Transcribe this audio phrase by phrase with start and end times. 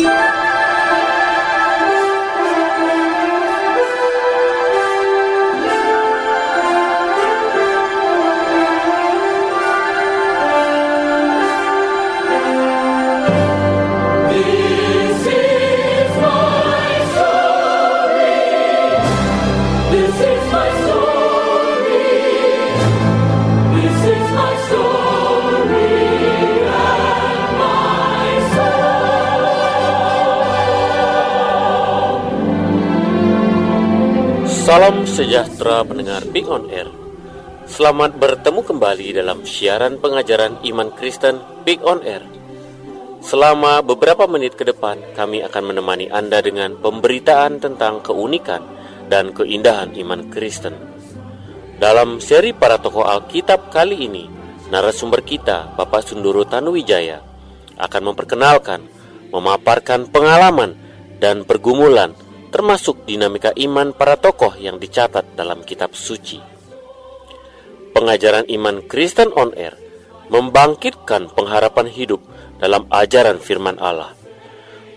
[0.00, 0.39] Yeah.
[35.20, 36.88] Sejahtera pendengar Big On Air.
[37.68, 42.24] Selamat bertemu kembali dalam siaran pengajaran iman Kristen Big On Air.
[43.20, 48.64] Selama beberapa menit ke depan, kami akan menemani Anda dengan pemberitaan tentang keunikan
[49.12, 50.72] dan keindahan iman Kristen.
[51.76, 54.24] Dalam seri para tokoh Alkitab kali ini,
[54.72, 57.20] narasumber kita, Bapak Sunduru Tanuwijaya,
[57.76, 58.88] akan memperkenalkan,
[59.28, 60.80] memaparkan pengalaman
[61.20, 62.16] dan pergumulan
[62.50, 66.42] termasuk dinamika iman para tokoh yang dicatat dalam kitab suci.
[67.94, 69.74] Pengajaran iman Kristen on Air
[70.30, 72.22] membangkitkan pengharapan hidup
[72.62, 74.14] dalam ajaran firman Allah.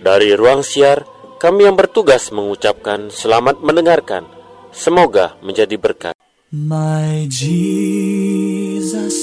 [0.04, 1.08] Dari ruang siar,
[1.42, 4.30] kami yang bertugas mengucapkan selamat mendengarkan.
[4.70, 6.14] Semoga menjadi berkat.
[6.54, 9.16] My Jesus,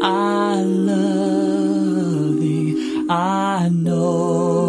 [0.00, 3.04] I love thee.
[3.12, 4.67] I know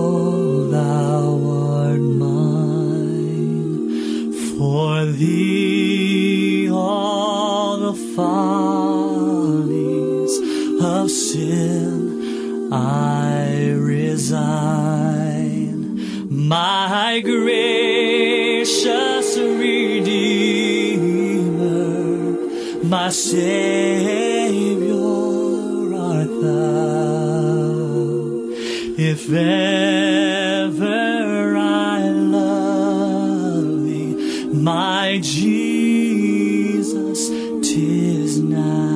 [4.72, 10.34] For thee all the follies
[10.80, 14.38] of sin I resign.
[16.30, 20.03] My gracious Redeemer,
[22.84, 24.94] my Savior
[25.97, 27.73] art thou.
[29.00, 31.19] If ever
[38.41, 38.88] now.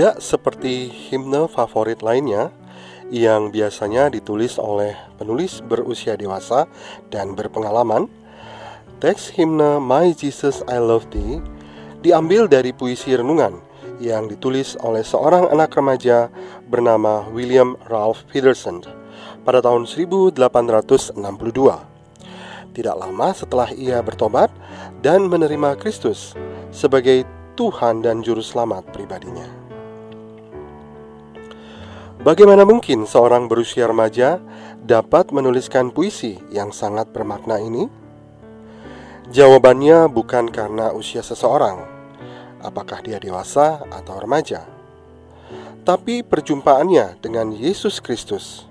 [0.00, 2.48] Tidak seperti himne favorit lainnya,
[3.12, 6.64] yang biasanya ditulis oleh penulis berusia dewasa
[7.12, 8.08] dan berpengalaman,
[8.96, 11.44] teks himne My Jesus I Love Thee
[12.00, 13.60] diambil dari puisi renungan
[14.00, 16.32] yang ditulis oleh seorang anak remaja
[16.64, 18.80] bernama William Ralph Peterson
[19.44, 21.20] pada tahun 1862.
[22.72, 24.48] Tidak lama setelah ia bertobat
[25.04, 26.32] dan menerima Kristus
[26.72, 29.59] sebagai Tuhan dan Juru Selamat pribadinya.
[32.20, 34.36] Bagaimana mungkin seorang berusia remaja
[34.84, 37.88] dapat menuliskan puisi yang sangat bermakna ini?
[39.32, 41.80] Jawabannya bukan karena usia seseorang,
[42.60, 44.68] apakah dia dewasa atau remaja,
[45.88, 48.68] tapi perjumpaannya dengan Yesus Kristus.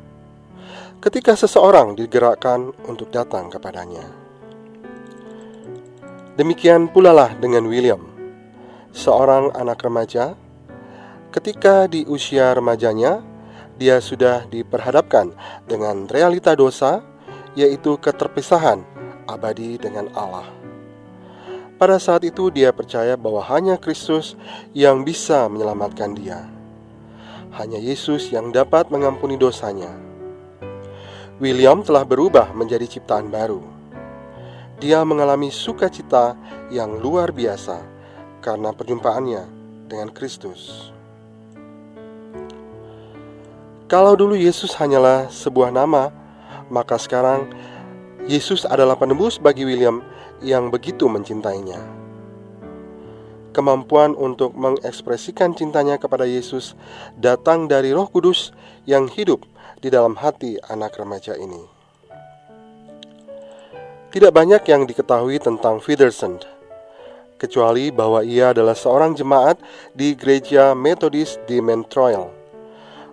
[1.01, 4.05] Ketika seseorang digerakkan untuk datang kepadanya,
[6.37, 8.05] demikian pula lah dengan William,
[8.93, 10.37] seorang anak remaja.
[11.29, 13.28] Ketika di usia remajanya,
[13.79, 15.31] dia sudah diperhadapkan
[15.63, 16.99] dengan realita dosa,
[17.55, 18.83] yaitu keterpisahan
[19.23, 20.45] abadi dengan Allah.
[21.79, 24.35] Pada saat itu, dia percaya bahwa hanya Kristus
[24.75, 26.43] yang bisa menyelamatkan dia.
[27.55, 29.95] Hanya Yesus yang dapat mengampuni dosanya.
[31.39, 33.63] William telah berubah menjadi ciptaan baru.
[34.83, 36.35] Dia mengalami sukacita
[36.67, 37.79] yang luar biasa
[38.43, 39.43] karena perjumpaannya
[39.87, 40.91] dengan Kristus.
[43.89, 46.13] Kalau dulu Yesus hanyalah sebuah nama,
[46.69, 47.49] maka sekarang
[48.29, 50.05] Yesus adalah penebus bagi William
[50.45, 51.81] yang begitu mencintainya.
[53.49, 56.77] Kemampuan untuk mengekspresikan cintanya kepada Yesus
[57.17, 58.53] datang dari Roh Kudus
[58.85, 59.41] yang hidup
[59.81, 61.65] di dalam hati anak remaja ini.
[64.13, 66.37] Tidak banyak yang diketahui tentang Federson,
[67.41, 69.57] kecuali bahwa ia adalah seorang jemaat
[69.97, 72.38] di gereja Methodist di Montreal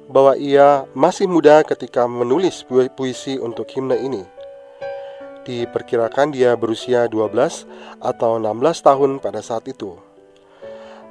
[0.06, 2.62] bahwa ia masih muda ketika menulis
[2.94, 4.22] puisi untuk himne ini.
[5.46, 7.66] Diperkirakan dia berusia 12
[8.02, 9.94] atau 16 tahun pada saat itu.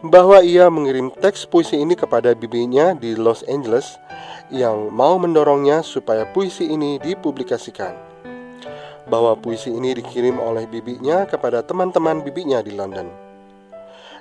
[0.03, 3.95] Bahwa ia mengirim teks puisi ini kepada bibinya di Los Angeles
[4.51, 7.95] yang mau mendorongnya supaya puisi ini dipublikasikan.
[9.07, 13.24] Bahwa puisi ini dikirim oleh bibinya kepada teman-teman bibinya di London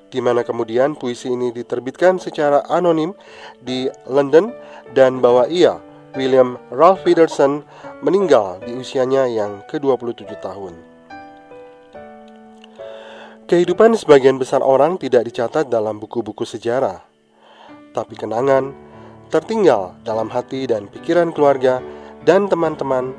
[0.09, 3.13] di mana kemudian puisi ini diterbitkan secara anonim
[3.59, 4.55] di London
[4.95, 5.81] dan bahwa ia,
[6.15, 7.67] William Ralph Peterson,
[8.05, 10.75] meninggal di usianya yang ke-27 tahun.
[13.45, 17.05] Kehidupan sebagian besar orang tidak dicatat dalam buku-buku sejarah,
[17.93, 18.73] tapi kenangan
[19.29, 21.85] tertinggal dalam hati dan pikiran keluarga
[22.25, 23.13] dan teman-teman,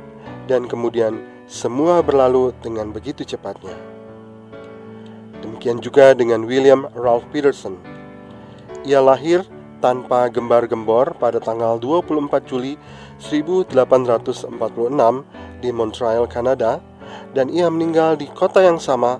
[0.49, 3.94] dan kemudian semua berlalu dengan begitu cepatnya.
[5.65, 7.73] Demikian juga dengan William Ralph Peterson.
[8.85, 9.41] Ia lahir
[9.81, 12.77] tanpa gembar-gembor pada tanggal 24 Juli
[13.17, 14.45] 1846
[15.65, 16.85] di Montreal, Kanada,
[17.33, 19.17] dan ia meninggal di kota yang sama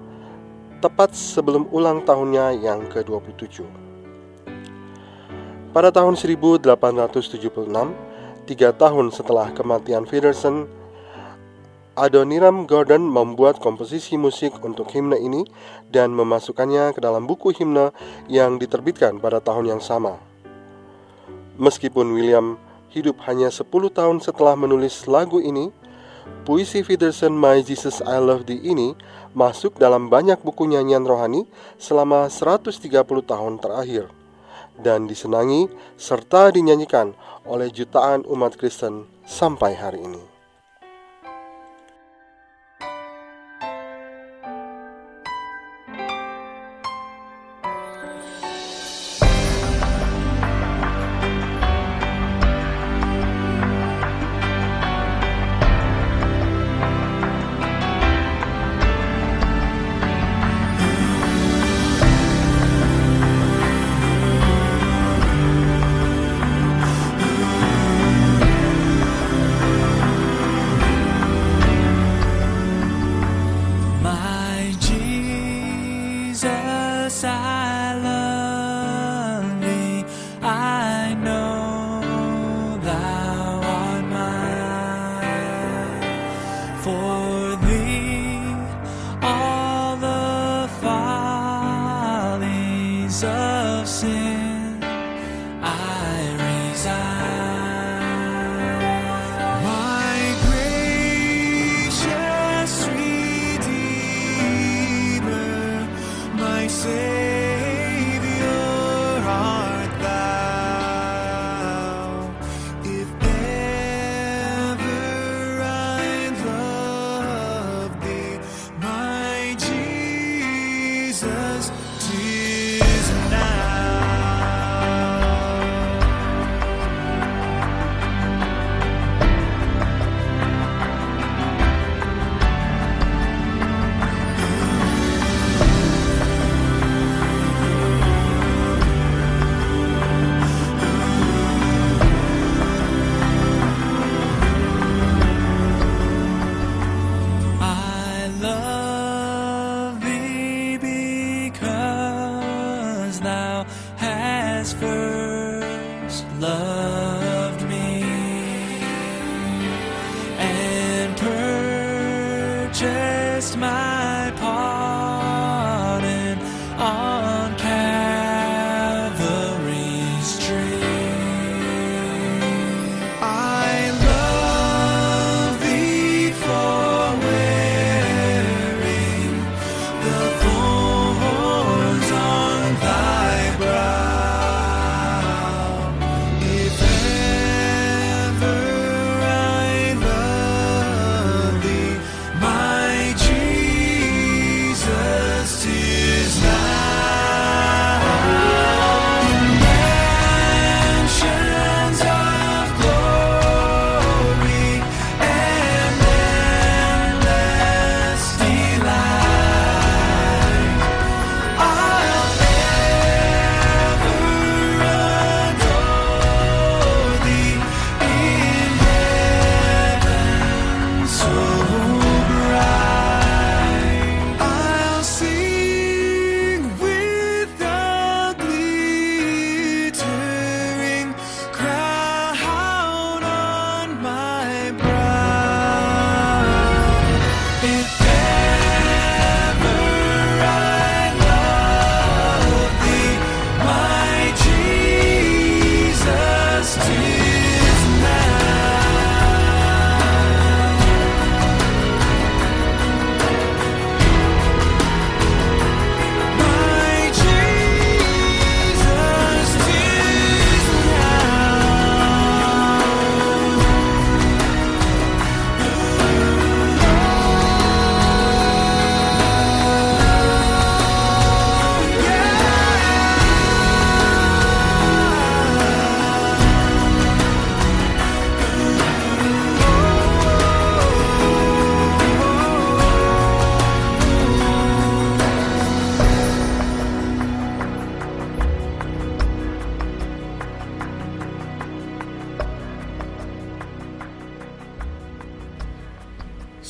[0.86, 3.66] tepat sebelum ulang tahunnya yang ke-27.
[5.74, 7.42] Pada tahun 1876,
[8.46, 10.70] tiga tahun setelah kematian Peterson,
[11.96, 15.48] Adoniram Gordon membuat komposisi musik untuk himne ini
[15.88, 17.96] dan memasukkannya ke dalam buku himne
[18.28, 20.20] yang diterbitkan pada tahun yang sama.
[21.56, 22.60] Meskipun William
[22.92, 25.72] hidup hanya 10 tahun setelah menulis lagu ini,
[26.44, 28.92] puisi Peterson My Jesus I Love Thee ini
[29.32, 31.48] masuk dalam banyak buku nyanyian rohani
[31.80, 32.76] selama 130
[33.24, 34.12] tahun terakhir
[34.84, 37.16] dan disenangi serta dinyanyikan
[37.48, 40.35] oleh jutaan umat Kristen sampai hari ini.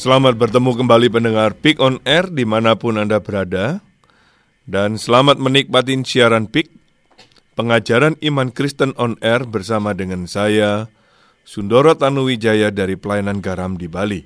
[0.05, 3.81] Selamat bertemu kembali pendengar Pick on Air di mana pun Anda berada.
[4.69, 6.69] Dan selamat menikmati siaran Pick,
[7.57, 10.93] pengajaran iman Kristen on Air bersama dengan saya,
[11.41, 14.21] Sundoro Tanuwijaya dari Pelayanan Garam di Bali.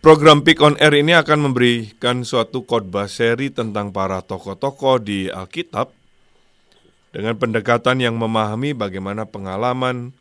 [0.00, 5.92] Program Pick on Air ini akan memberikan suatu khotbah seri tentang para tokoh-tokoh di Alkitab
[7.12, 10.16] dengan pendekatan yang memahami bagaimana pengalaman,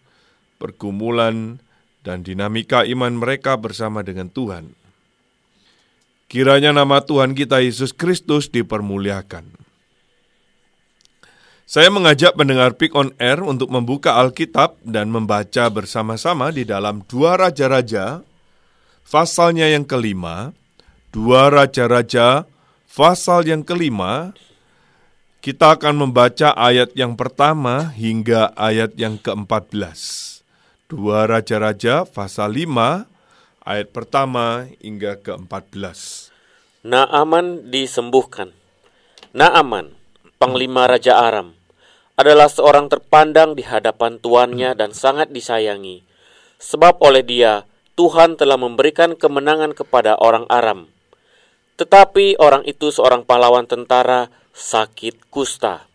[0.60, 1.64] pergumulan,
[2.04, 4.72] dan dinamika iman mereka bersama dengan Tuhan.
[6.30, 9.50] Kiranya nama Tuhan kita Yesus Kristus dipermuliakan.
[11.70, 17.38] Saya mengajak pendengar Pick on Air untuk membuka Alkitab dan membaca bersama-sama di dalam Dua
[17.38, 18.26] Raja-Raja,
[19.06, 20.54] pasalnya yang kelima,
[21.14, 22.50] Dua Raja-Raja,
[22.90, 24.34] pasal yang kelima,
[25.46, 30.39] kita akan membaca ayat yang pertama hingga ayat yang keempat belas.
[30.90, 33.06] 2 Raja-Raja pasal 5
[33.62, 36.34] ayat pertama hingga ke-14.
[36.82, 38.58] Naaman disembuhkan.
[39.30, 39.94] Naaman,
[40.42, 41.54] panglima Raja Aram,
[42.18, 46.02] adalah seorang terpandang di hadapan tuannya dan sangat disayangi,
[46.58, 50.90] sebab oleh dia Tuhan telah memberikan kemenangan kepada orang Aram.
[51.78, 55.86] Tetapi orang itu seorang pahlawan tentara sakit kusta.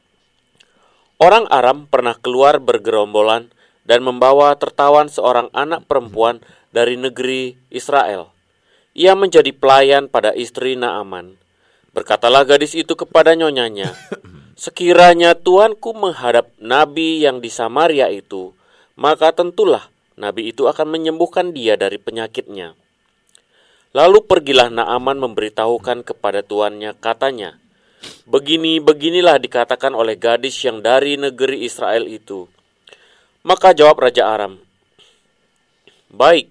[1.19, 3.51] Orang Aram pernah keluar bergerombolan
[3.85, 6.41] dan membawa tertawan seorang anak perempuan
[6.73, 8.33] dari negeri Israel.
[8.97, 11.37] Ia menjadi pelayan pada istri Naaman.
[11.95, 13.95] Berkatalah gadis itu kepada nyonyanya,
[14.55, 18.55] Sekiranya tuanku menghadap nabi yang di Samaria itu,
[18.95, 22.79] maka tentulah nabi itu akan menyembuhkan dia dari penyakitnya.
[23.95, 27.59] Lalu pergilah Naaman memberitahukan kepada tuannya, katanya,
[28.31, 32.47] Begini-beginilah dikatakan oleh gadis yang dari negeri Israel itu.
[33.45, 34.57] Maka jawab Raja Aram,
[36.09, 36.49] Baik,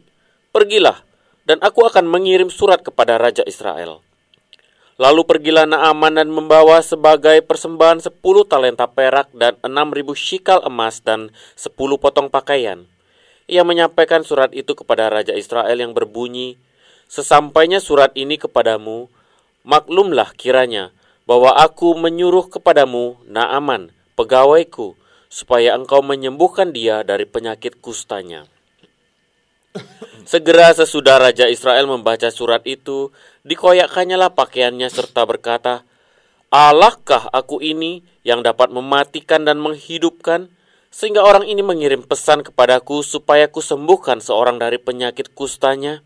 [0.53, 1.01] pergilah,
[1.41, 4.05] dan aku akan mengirim surat kepada Raja Israel.
[5.01, 11.01] Lalu pergilah Naaman dan membawa sebagai persembahan sepuluh talenta perak dan enam ribu shikal emas
[11.01, 12.85] dan sepuluh potong pakaian.
[13.49, 16.61] Ia menyampaikan surat itu kepada Raja Israel yang berbunyi,
[17.09, 19.09] Sesampainya surat ini kepadamu,
[19.65, 20.93] maklumlah kiranya
[21.25, 24.93] bahwa aku menyuruh kepadamu Naaman, pegawaiku,
[25.33, 28.45] supaya engkau menyembuhkan dia dari penyakit kustanya.
[30.29, 33.09] Segera sesudah Raja Israel membaca surat itu,
[33.41, 35.81] dikoyakkannyalah pakaiannya serta berkata,
[36.53, 40.53] Allahkah aku ini yang dapat mematikan dan menghidupkan,
[40.93, 46.05] sehingga orang ini mengirim pesan kepadaku supaya ku sembuhkan seorang dari penyakit kustanya?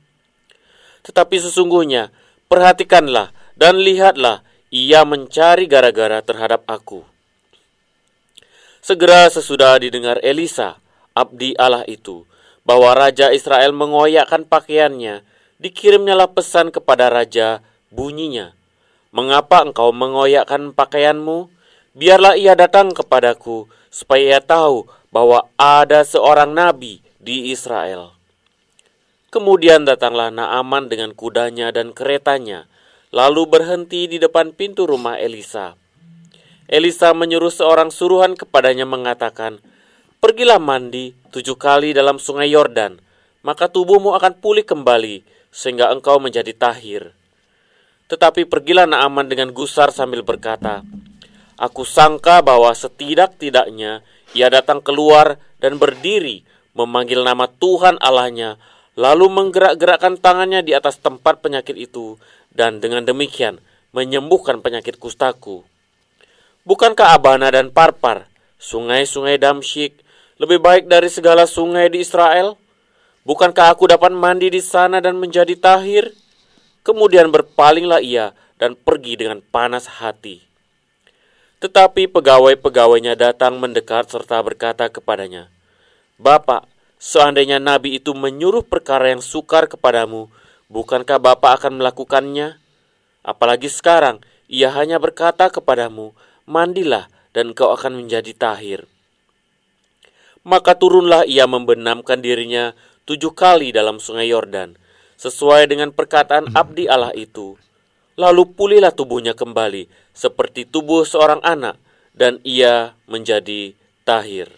[1.03, 2.15] Tetapi sesungguhnya,
[2.47, 7.16] perhatikanlah dan lihatlah, ia mencari gara-gara terhadap aku.
[8.87, 10.79] Segera sesudah didengar Elisa,
[11.11, 12.23] abdi Allah itu,
[12.63, 15.27] bahwa Raja Israel mengoyakkan pakaiannya,
[15.59, 17.59] dikirimnyalah pesan kepada Raja,
[17.91, 18.55] bunyinya,
[19.11, 21.51] Mengapa engkau mengoyakkan pakaianmu?
[21.99, 28.15] Biarlah ia datang kepadaku, supaya ia tahu bahwa ada seorang nabi di Israel.
[29.35, 32.71] Kemudian datanglah Naaman dengan kudanya dan keretanya,
[33.11, 35.75] lalu berhenti di depan pintu rumah Elisa.
[36.67, 39.63] Elisa menyuruh seorang suruhan kepadanya mengatakan,
[40.19, 42.99] Pergilah mandi tujuh kali dalam sungai Yordan,
[43.39, 47.15] maka tubuhmu akan pulih kembali, sehingga engkau menjadi tahir.
[48.11, 50.83] Tetapi pergilah Naaman dengan gusar sambil berkata,
[51.55, 54.03] Aku sangka bahwa setidak-tidaknya
[54.35, 56.43] ia datang keluar dan berdiri
[56.75, 58.59] memanggil nama Tuhan Allahnya,
[58.99, 62.19] lalu menggerak-gerakkan tangannya di atas tempat penyakit itu,
[62.51, 63.63] dan dengan demikian
[63.95, 65.63] menyembuhkan penyakit kustaku.
[66.67, 68.27] Bukankah Abana dan Parpar,
[68.59, 70.03] sungai-sungai Damsyik,
[70.35, 72.59] lebih baik dari segala sungai di Israel?
[73.23, 76.11] Bukankah aku dapat mandi di sana dan menjadi tahir?
[76.83, 80.43] Kemudian berpalinglah ia dan pergi dengan panas hati.
[81.63, 85.47] Tetapi pegawai-pegawainya datang mendekat serta berkata kepadanya,
[86.19, 86.67] Bapak,
[86.99, 90.27] seandainya nabi itu menyuruh perkara yang sukar kepadamu,
[90.67, 92.59] bukankah Bapak akan melakukannya?
[93.23, 94.19] Apalagi sekarang,
[94.51, 96.11] ia hanya berkata kepadamu,
[96.47, 98.87] Mandilah dan kau akan menjadi tahir.
[100.47, 102.71] Maka turunlah ia membenamkan dirinya
[103.03, 104.79] tujuh kali dalam sungai Yordan,
[105.19, 107.59] sesuai dengan perkataan abdi Allah itu.
[108.15, 111.75] Lalu pulihlah tubuhnya kembali, seperti tubuh seorang anak,
[112.15, 113.75] dan ia menjadi
[114.07, 114.49] tahir.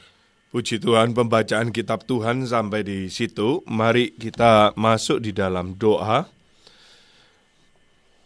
[0.50, 3.62] Puji Tuhan pembacaan kitab Tuhan sampai di situ.
[3.70, 6.26] Mari kita masuk di dalam doa.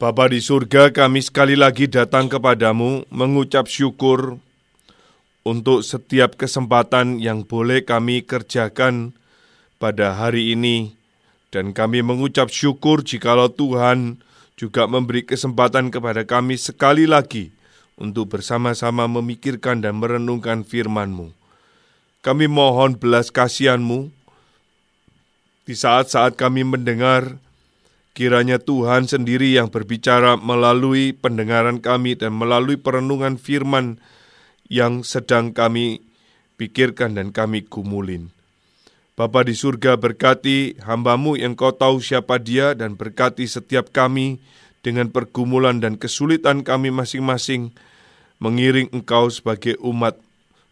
[0.02, 4.42] Bapa di surga, kami sekali lagi datang kepadamu mengucap syukur
[5.46, 9.14] untuk setiap kesempatan yang boleh kami kerjakan
[9.78, 10.98] pada hari ini.
[11.54, 14.18] Dan kami mengucap syukur jikalau Tuhan
[14.58, 17.54] juga memberi kesempatan kepada kami sekali lagi
[17.94, 21.30] untuk bersama-sama memikirkan dan merenungkan firman-Mu.
[22.26, 24.10] Kami mohon belas kasihan-Mu
[25.70, 27.38] di saat-saat kami mendengar
[28.14, 33.98] kiranya Tuhan sendiri yang berbicara melalui pendengaran kami dan melalui perenungan firman
[34.70, 36.06] yang sedang kami
[36.56, 38.30] pikirkan dan kami gumulin.
[39.14, 44.42] Bapa di surga berkati hambamu yang kau tahu siapa dia dan berkati setiap kami
[44.82, 47.74] dengan pergumulan dan kesulitan kami masing-masing
[48.42, 50.18] mengiring engkau sebagai umat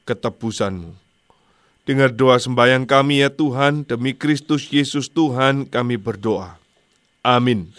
[0.09, 0.97] ketebusanmu.
[1.85, 6.60] Dengar doa sembahyang kami ya Tuhan, demi Kristus Yesus Tuhan kami berdoa.
[7.21, 7.69] Amin.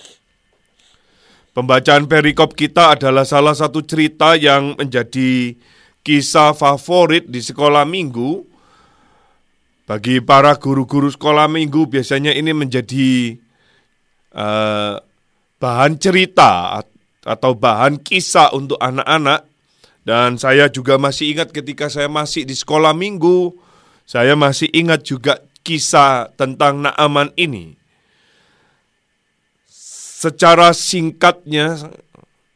[1.53, 5.53] Pembacaan perikop kita adalah salah satu cerita yang menjadi
[6.01, 8.43] kisah favorit di sekolah minggu
[9.85, 13.37] bagi para guru-guru sekolah minggu biasanya ini menjadi
[14.33, 14.97] uh,
[15.61, 16.81] bahan cerita
[17.23, 19.47] atau bahan kisah untuk anak-anak
[20.03, 23.53] dan saya juga masih ingat ketika saya masih di sekolah minggu
[24.09, 27.82] saya masih ingat juga kisah tentang Naaman ini.
[30.23, 31.83] Secara singkatnya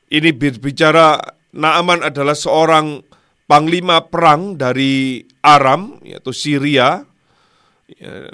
[0.06, 1.18] ini berbicara
[1.50, 3.02] Naaman adalah seorang
[3.50, 7.02] panglima perang dari Aram yaitu Syria.
[7.90, 8.30] Ya,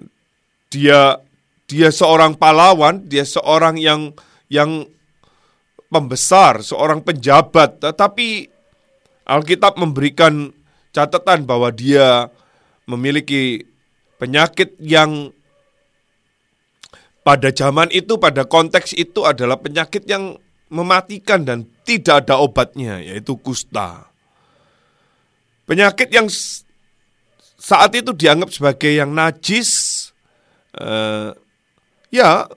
[0.68, 1.01] dia
[1.64, 4.12] dia seorang pahlawan, dia seorang yang
[4.53, 4.85] yang
[5.88, 8.53] pembesar, seorang penjabat, tetapi
[9.25, 10.53] Alkitab memberikan
[10.92, 12.29] catatan bahwa dia
[12.85, 13.64] memiliki
[14.21, 15.33] penyakit yang
[17.23, 20.35] pada zaman itu, pada konteks itu adalah penyakit yang
[20.73, 24.11] mematikan dan tidak ada obatnya, yaitu kusta.
[25.67, 26.27] Penyakit yang
[27.63, 30.11] saat itu dianggap sebagai yang najis,
[30.75, 31.31] uh,
[32.11, 32.51] ya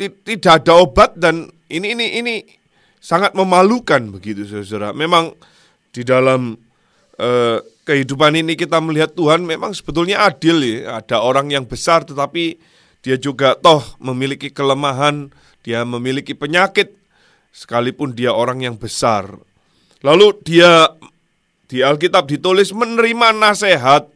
[0.00, 2.34] tidak ada obat dan ini ini ini
[2.96, 4.96] sangat memalukan begitu saudara.
[4.96, 5.36] Memang
[5.92, 6.56] di dalam
[7.20, 11.04] uh, kehidupan ini kita melihat Tuhan memang sebetulnya adil ya.
[11.04, 12.56] Ada orang yang besar tetapi
[13.00, 15.32] dia juga toh memiliki kelemahan,
[15.64, 16.92] dia memiliki penyakit
[17.50, 19.40] sekalipun dia orang yang besar.
[20.00, 20.88] Lalu dia
[21.68, 24.08] di Alkitab ditulis menerima nasihat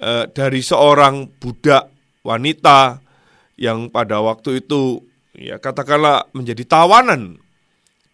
[0.00, 1.88] eh, dari seorang budak
[2.24, 3.00] wanita
[3.58, 5.02] yang pada waktu itu
[5.34, 7.40] ya katakanlah menjadi tawanan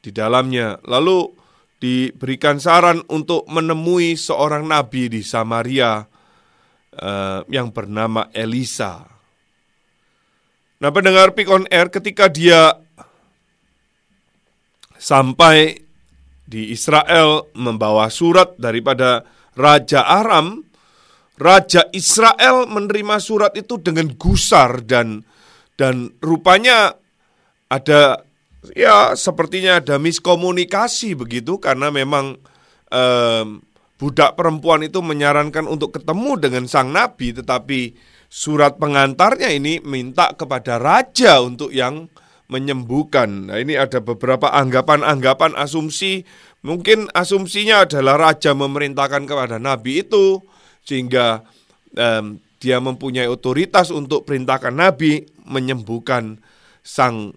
[0.03, 0.83] di dalamnya.
[0.87, 1.31] Lalu
[1.79, 6.03] diberikan saran untuk menemui seorang nabi di Samaria
[6.95, 9.14] eh, yang bernama Elisa.
[10.85, 12.77] Nah, pendengar Pick on Air ketika dia
[15.01, 15.81] sampai
[16.45, 19.25] di Israel membawa surat daripada
[19.57, 20.61] Raja Aram,
[21.41, 25.25] Raja Israel menerima surat itu dengan gusar dan
[25.81, 26.93] dan rupanya
[27.73, 28.21] ada
[28.77, 32.37] ya sepertinya ada miskomunikasi begitu karena memang
[32.93, 33.65] em,
[33.97, 40.83] budak perempuan itu menyarankan untuk ketemu dengan sang nabi tetapi surat pengantarnya ini minta kepada
[40.83, 42.11] raja untuk yang
[42.51, 43.47] menyembuhkan.
[43.47, 46.27] Nah, ini ada beberapa anggapan-anggapan asumsi.
[46.67, 50.43] Mungkin asumsinya adalah raja memerintahkan kepada nabi itu
[50.83, 51.47] sehingga
[51.95, 56.43] em, dia mempunyai otoritas untuk perintahkan nabi menyembuhkan
[56.83, 57.37] sang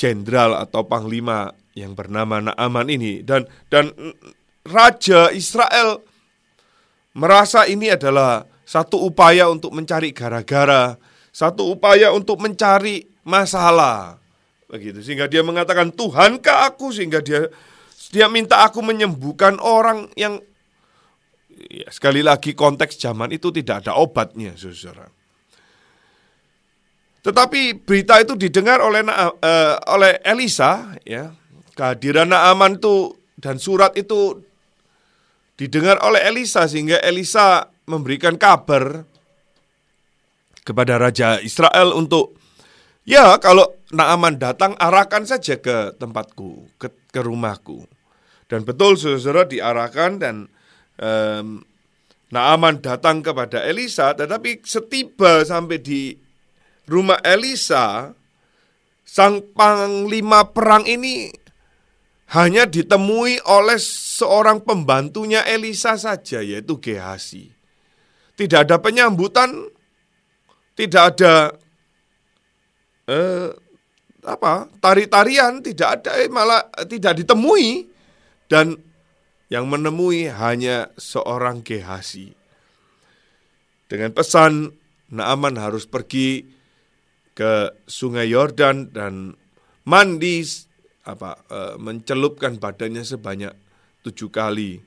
[0.00, 3.90] jenderal atau panglima yang bernama Naaman ini dan dan
[4.66, 6.02] raja Israel
[7.14, 10.94] merasa ini adalah satu upaya untuk mencari gara-gara,
[11.34, 14.22] satu upaya untuk mencari masalah.
[14.70, 17.50] Begitu sehingga dia mengatakan Tuhankah aku sehingga dia
[18.14, 20.38] dia minta aku menyembuhkan orang yang
[21.50, 25.10] ya, sekali lagi konteks zaman itu tidak ada obatnya, Saudara.
[27.26, 31.34] Tetapi berita itu didengar oleh eh, oleh Elisa ya.
[31.74, 34.38] Kehadiran Naaman itu dan surat itu
[35.58, 39.02] didengar oleh Elisa sehingga Elisa memberikan kabar
[40.62, 42.38] kepada raja Israel untuk
[43.02, 47.82] ya kalau Naaman datang arahkan saja ke tempatku, ke, ke rumahku.
[48.46, 50.46] Dan betul saudara diarahkan dan
[50.94, 51.66] em,
[52.30, 56.14] Naaman datang kepada Elisa tetapi setiba sampai di
[56.86, 58.14] rumah Elisa
[59.02, 61.34] sang panglima perang ini
[62.30, 67.59] hanya ditemui oleh seorang pembantunya Elisa saja yaitu Gehasi.
[68.40, 69.52] Tidak ada penyambutan,
[70.72, 71.52] tidak ada
[73.04, 73.52] eh,
[74.24, 77.84] apa tari-tarian, tidak ada eh, malah tidak ditemui
[78.48, 78.80] dan
[79.52, 82.32] yang menemui hanya seorang Gehasi.
[83.92, 84.72] Dengan pesan
[85.12, 86.46] Naaman harus pergi
[87.36, 89.36] ke Sungai Yordan dan
[89.84, 90.40] mandi
[91.04, 93.52] apa eh, mencelupkan badannya sebanyak
[94.00, 94.80] tujuh kali.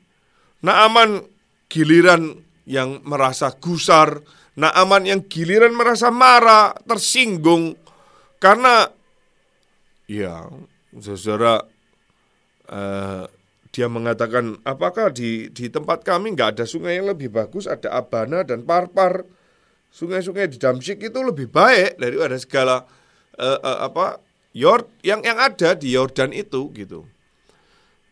[0.66, 1.22] Naaman
[1.70, 4.24] giliran yang merasa gusar,
[4.54, 7.74] Naaman yang giliran merasa marah, tersinggung
[8.44, 8.92] karena
[10.04, 10.52] ya
[11.00, 11.64] saudara
[12.68, 13.24] eh,
[13.74, 18.44] dia mengatakan apakah di di tempat kami nggak ada sungai yang lebih bagus, ada Abana
[18.44, 19.24] dan Parpar.
[19.94, 22.82] Sungai-sungai di Damsyik itu lebih baik daripada segala
[23.38, 24.18] eh, eh, apa
[24.54, 27.06] Yord yang yang ada di Yordan itu gitu.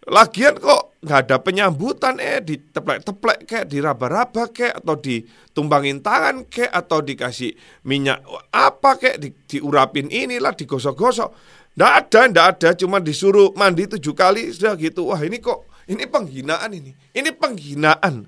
[0.09, 7.05] Lagian kok nggak ada penyambutan eh diteplek-teplek kayak diraba-raba kayak atau ditumbangin tangan kayak atau
[7.05, 7.53] dikasih
[7.85, 11.29] minyak apa kayak di, diurapin inilah digosok-gosok.
[11.77, 15.13] Nggak ada, nggak ada, cuma disuruh mandi tujuh kali sudah gitu.
[15.13, 18.25] Wah ini kok ini penghinaan ini, ini penghinaan.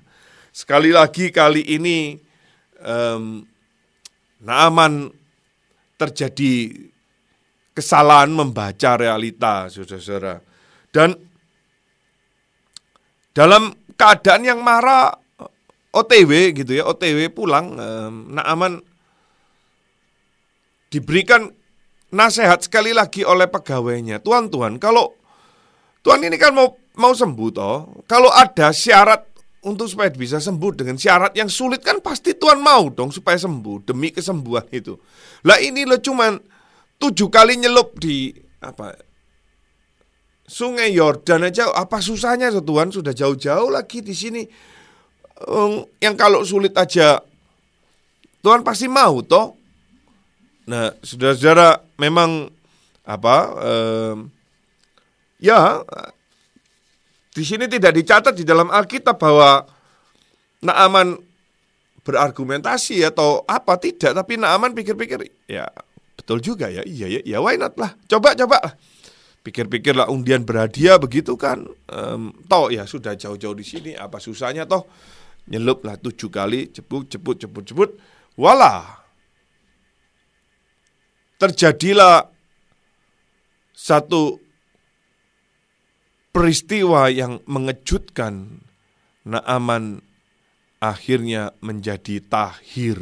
[0.54, 2.14] Sekali lagi kali ini
[2.78, 3.42] em,
[4.46, 5.10] Naaman
[5.98, 6.70] terjadi
[7.74, 10.38] kesalahan membaca realita, saudara-saudara.
[10.94, 11.33] Dan
[13.34, 15.12] dalam keadaan yang marah,
[15.90, 18.82] OTW gitu ya, OTW pulang, em, Naaman
[20.90, 21.50] diberikan
[22.14, 24.22] nasihat sekali lagi oleh pegawainya.
[24.22, 25.10] Tuhan, kalau
[26.06, 27.76] Tuhan ini kan mau mau sembuh toh.
[28.06, 29.26] Kalau ada syarat
[29.64, 33.82] untuk supaya bisa sembuh dengan syarat yang sulit kan pasti Tuhan mau dong supaya sembuh
[33.82, 34.94] demi kesembuhan itu.
[35.48, 36.36] Lah ini lo cuman
[37.00, 38.94] tujuh kali nyelup di apa
[40.44, 44.44] Sungai Yordan aja apa susahnya tuh Tuhan sudah jauh-jauh lagi di sini.
[45.98, 47.18] Yang kalau sulit aja
[48.44, 49.56] Tuhan pasti mau toh.
[50.68, 52.48] Nah, saudara-saudara memang
[53.04, 54.32] apa em,
[55.36, 55.84] ya
[57.36, 59.64] di sini tidak dicatat di dalam Alkitab bahwa
[60.64, 61.20] Naaman
[62.04, 65.68] berargumentasi atau apa tidak, tapi Naaman pikir-pikir ya
[66.16, 68.72] betul juga ya, iya ya, ya why not lah, coba coba lah.
[69.44, 74.64] Pikir-pikir lah undian berhadiah begitu kan, Em, toh ya sudah jauh-jauh di sini, apa susahnya
[74.64, 74.88] toh?
[75.52, 77.90] Nyelup lah tujuh kali, jebut jebut jebut jebut,
[78.40, 79.04] walah
[81.36, 82.32] terjadilah
[83.76, 84.40] satu
[86.32, 88.64] peristiwa yang mengejutkan
[89.24, 90.04] Naaman
[90.80, 93.00] akhirnya menjadi tahir.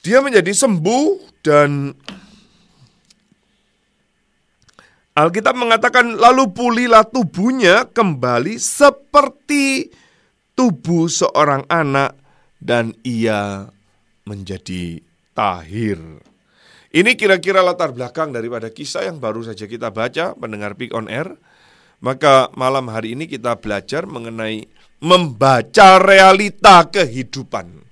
[0.00, 1.92] Dia menjadi sembuh dan
[5.10, 9.90] Alkitab mengatakan lalu pulihlah tubuhnya kembali seperti
[10.54, 12.14] tubuh seorang anak
[12.62, 13.66] dan ia
[14.22, 15.02] menjadi
[15.34, 15.98] tahir.
[16.90, 21.38] Ini kira-kira latar belakang daripada kisah yang baru saja kita baca, pendengar Pick on Air.
[22.00, 24.66] Maka malam hari ini kita belajar mengenai
[25.02, 27.82] membaca realita kehidupan.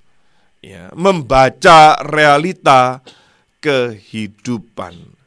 [0.59, 2.99] Ya, membaca realita
[3.63, 5.18] kehidupan.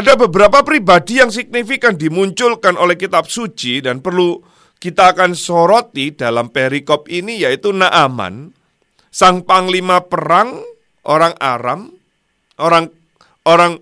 [0.00, 4.40] Ada beberapa pribadi yang signifikan dimunculkan oleh kitab suci dan perlu
[4.80, 8.48] kita akan soroti dalam perikop ini yaitu Naaman,
[9.12, 10.56] sang panglima perang
[11.04, 11.92] orang Aram,
[12.56, 12.88] orang
[13.44, 13.76] orang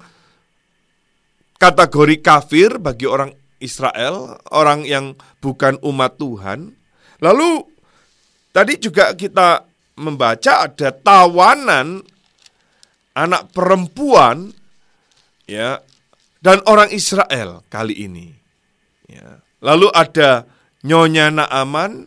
[1.54, 3.30] kategori kafir bagi orang
[3.62, 6.74] Israel, orang yang bukan umat Tuhan.
[7.22, 7.62] Lalu
[8.50, 9.62] tadi juga kita
[10.02, 12.02] membaca ada tawanan
[13.14, 14.50] anak perempuan
[15.46, 15.78] ya
[16.38, 18.28] dan orang Israel kali ini.
[19.10, 19.42] Ya.
[19.58, 20.46] Lalu ada
[20.86, 22.06] Nyonya Naaman,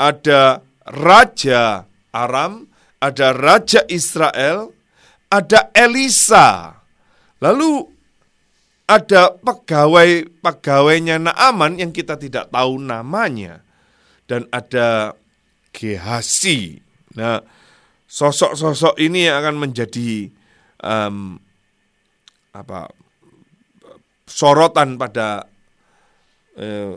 [0.00, 2.66] ada Raja Aram,
[2.98, 4.74] ada Raja Israel,
[5.30, 6.74] ada Elisa.
[7.38, 7.86] Lalu
[8.88, 13.62] ada pegawai pegawainya Naaman yang kita tidak tahu namanya
[14.26, 15.14] dan ada
[15.68, 16.80] Gehasi.
[17.14, 17.38] Nah,
[18.08, 20.32] sosok-sosok ini yang akan menjadi
[20.82, 21.38] um,
[22.50, 22.90] apa
[24.28, 25.48] sorotan pada
[26.54, 26.94] eh,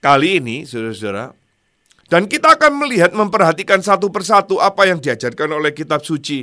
[0.00, 1.36] kali ini, saudara-saudara.
[2.10, 6.42] Dan kita akan melihat, memperhatikan satu persatu apa yang diajarkan oleh kitab suci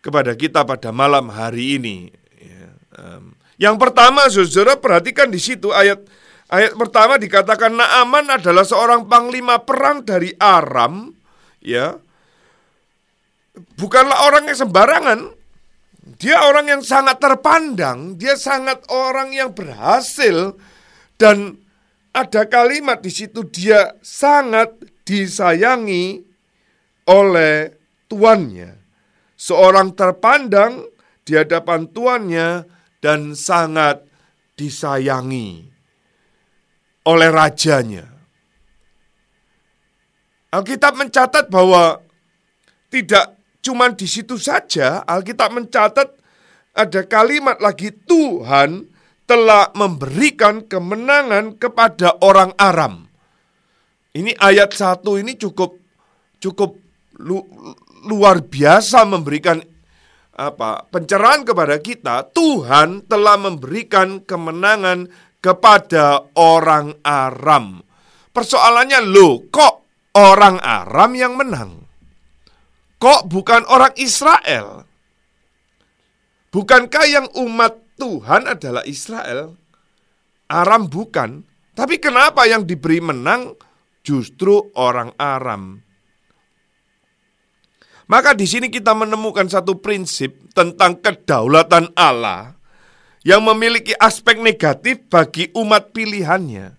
[0.00, 2.08] kepada kita pada malam hari ini.
[2.40, 2.72] Ya,
[3.58, 6.00] yang pertama, saudara, perhatikan di situ ayat
[6.48, 11.10] ayat pertama dikatakan Naaman adalah seorang panglima perang dari Aram,
[11.60, 11.98] ya.
[13.74, 15.18] Bukanlah orang yang sembarangan,
[16.18, 20.58] dia orang yang sangat terpandang, dia sangat orang yang berhasil
[21.14, 21.62] dan
[22.10, 24.74] ada kalimat di situ dia sangat
[25.06, 26.26] disayangi
[27.06, 27.70] oleh
[28.10, 28.74] tuannya.
[29.38, 30.90] Seorang terpandang
[31.22, 32.66] di hadapan tuannya
[32.98, 34.02] dan sangat
[34.58, 35.70] disayangi
[37.06, 38.10] oleh rajanya.
[40.50, 42.02] Alkitab mencatat bahwa
[42.90, 46.08] tidak cuma di situ saja, Alkitab mencatat
[46.78, 48.86] ada kalimat lagi Tuhan
[49.26, 53.10] telah memberikan kemenangan kepada orang Aram.
[54.14, 55.76] Ini ayat satu ini cukup
[56.38, 56.78] cukup
[57.20, 57.42] lu,
[58.06, 59.58] luar biasa memberikan
[60.38, 62.30] apa pencerahan kepada kita.
[62.30, 65.10] Tuhan telah memberikan kemenangan
[65.42, 67.82] kepada orang Aram.
[68.30, 69.74] Persoalannya lo kok
[70.14, 71.87] orang Aram yang menang?
[72.98, 74.82] Kok bukan orang Israel?
[76.50, 79.54] Bukankah yang umat Tuhan adalah Israel?
[80.50, 81.46] Aram bukan.
[81.78, 83.54] Tapi kenapa yang diberi menang
[84.02, 85.78] justru orang Aram?
[88.08, 92.56] Maka di sini kita menemukan satu prinsip tentang kedaulatan Allah
[93.22, 96.72] yang memiliki aspek negatif bagi umat pilihannya.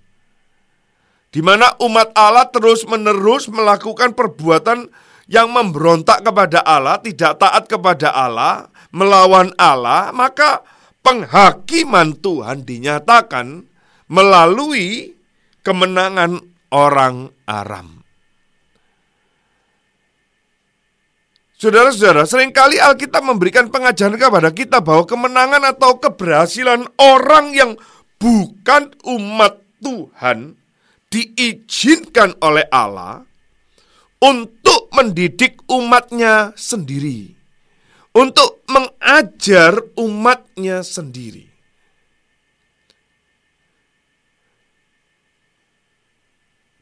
[1.30, 4.90] Di mana umat Allah terus-menerus melakukan perbuatan
[5.30, 10.66] yang memberontak kepada Allah, tidak taat kepada Allah, melawan Allah, maka
[11.06, 13.62] penghakiman Tuhan dinyatakan
[14.10, 15.14] melalui
[15.62, 16.42] kemenangan
[16.74, 18.02] orang Aram.
[21.60, 27.72] Saudara-saudara, sering kali Alkitab memberikan pengajaran kepada kita bahwa kemenangan atau keberhasilan orang yang
[28.18, 30.56] bukan umat Tuhan
[31.12, 33.29] diizinkan oleh Allah
[34.20, 37.32] untuk mendidik umatnya sendiri,
[38.12, 41.48] untuk mengajar umatnya sendiri.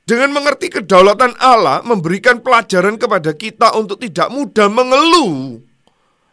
[0.08, 5.60] Dengan mengerti kedaulatan Allah, memberikan pelajaran kepada kita untuk tidak mudah mengeluh,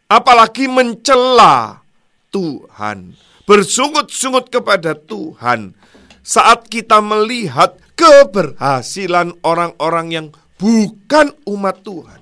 [0.07, 1.83] apalagi mencela
[2.31, 3.19] Tuhan,
[3.51, 5.75] bersungut-sungut kepada Tuhan
[6.23, 10.27] saat kita melihat keberhasilan orang-orang yang
[10.59, 12.21] bukan umat Tuhan.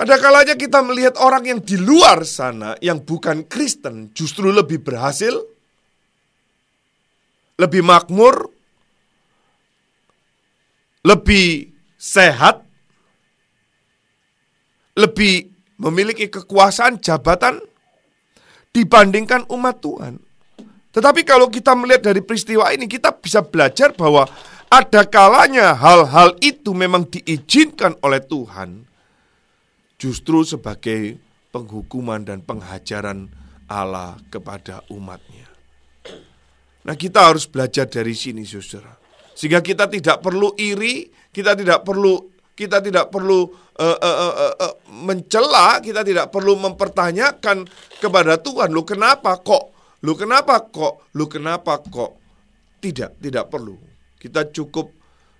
[0.00, 5.44] Ada kalanya kita melihat orang yang di luar sana yang bukan Kristen justru lebih berhasil,
[7.60, 8.48] lebih makmur,
[11.04, 11.68] lebih
[12.00, 12.64] sehat,
[14.96, 17.60] lebih memiliki kekuasaan jabatan
[18.72, 20.16] dibandingkan umat Tuhan.
[20.90, 24.24] Tetapi kalau kita melihat dari peristiwa ini, kita bisa belajar bahwa
[24.70, 28.86] ada kalanya hal-hal itu memang diizinkan oleh Tuhan
[29.98, 31.18] justru sebagai
[31.50, 33.26] penghukuman dan penghajaran
[33.66, 35.50] Allah kepada umatnya.
[36.86, 38.94] Nah kita harus belajar dari sini saudara.
[39.34, 44.74] Sehingga kita tidak perlu iri, kita tidak perlu kita tidak perlu eh, eh, eh, eh,
[44.92, 47.64] mencela, kita tidak perlu mempertanyakan
[47.98, 49.96] kepada Tuhan, lu kenapa kok?
[50.04, 51.08] Lu kenapa kok?
[51.16, 52.20] Lu kenapa kok?
[52.84, 53.89] Tidak, tidak perlu.
[54.20, 54.92] Kita cukup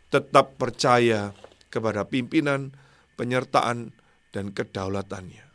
[0.09, 1.37] tetap percaya
[1.69, 2.73] kepada pimpinan,
[3.15, 3.93] penyertaan,
[4.33, 5.47] dan kedaulatannya.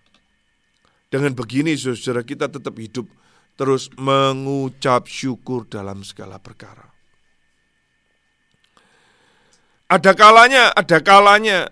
[1.09, 3.07] Dengan begini, saudara kita tetap hidup
[3.55, 6.91] terus mengucap syukur dalam segala perkara.
[9.87, 11.69] Ada kalanya, ada kalanya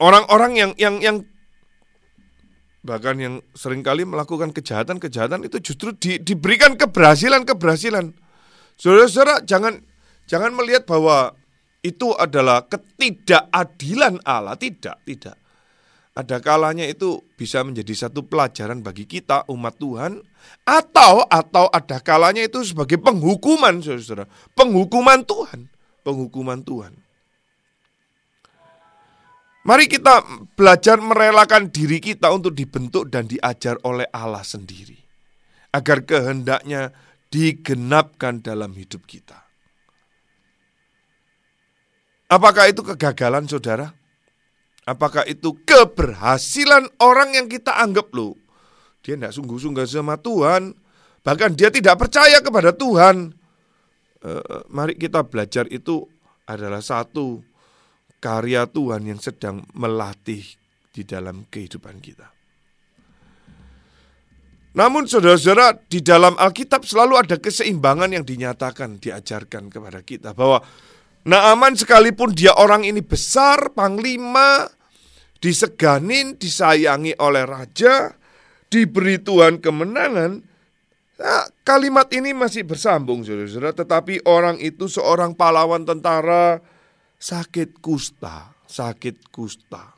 [0.00, 1.16] orang-orang yang yang yang
[2.82, 8.10] bahkan yang sering kali melakukan kejahatan-kejahatan itu justru di, diberikan keberhasilan-keberhasilan.
[8.74, 9.78] Saudara-saudara jangan
[10.26, 11.38] jangan melihat bahwa
[11.82, 15.38] itu adalah ketidakadilan Allah, tidak, tidak.
[16.12, 20.20] Ada kalanya itu bisa menjadi satu pelajaran bagi kita umat Tuhan
[20.68, 25.72] atau atau ada kalanya itu sebagai penghukuman Saudara-saudara, penghukuman Tuhan,
[26.04, 27.01] penghukuman Tuhan.
[29.62, 30.26] Mari kita
[30.58, 34.98] belajar merelakan diri kita untuk dibentuk dan diajar oleh Allah sendiri.
[35.70, 36.90] Agar kehendaknya
[37.30, 39.38] digenapkan dalam hidup kita.
[42.26, 43.94] Apakah itu kegagalan saudara?
[44.82, 48.34] Apakah itu keberhasilan orang yang kita anggap loh?
[49.06, 50.74] Dia tidak sungguh-sungguh sama Tuhan.
[51.22, 53.30] Bahkan dia tidak percaya kepada Tuhan.
[54.26, 56.02] Eh, mari kita belajar itu
[56.50, 57.51] adalah satu
[58.22, 60.46] karya Tuhan yang sedang melatih
[60.94, 62.30] di dalam kehidupan kita.
[64.72, 70.64] Namun saudara-saudara di dalam Alkitab selalu ada keseimbangan yang dinyatakan, diajarkan kepada kita bahwa
[71.22, 74.66] Naaman sekalipun dia orang ini besar, panglima,
[75.38, 78.10] diseganin, disayangi oleh raja,
[78.66, 80.42] diberi Tuhan kemenangan,
[81.22, 83.70] nah, kalimat ini masih bersambung saudara-saudara.
[83.70, 86.58] Tetapi orang itu seorang pahlawan tentara,
[87.22, 89.94] sakit kusta, sakit kusta.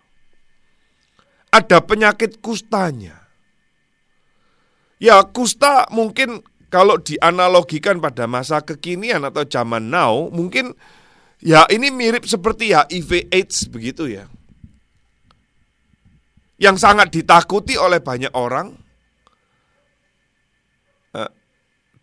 [1.48, 3.24] Ada penyakit kustanya.
[5.00, 10.74] Ya kusta mungkin kalau dianalogikan pada masa kekinian atau zaman now, mungkin
[11.40, 14.28] ya ini mirip seperti HIV AIDS begitu ya.
[16.58, 18.74] Yang sangat ditakuti oleh banyak orang.
[21.14, 21.30] Eh,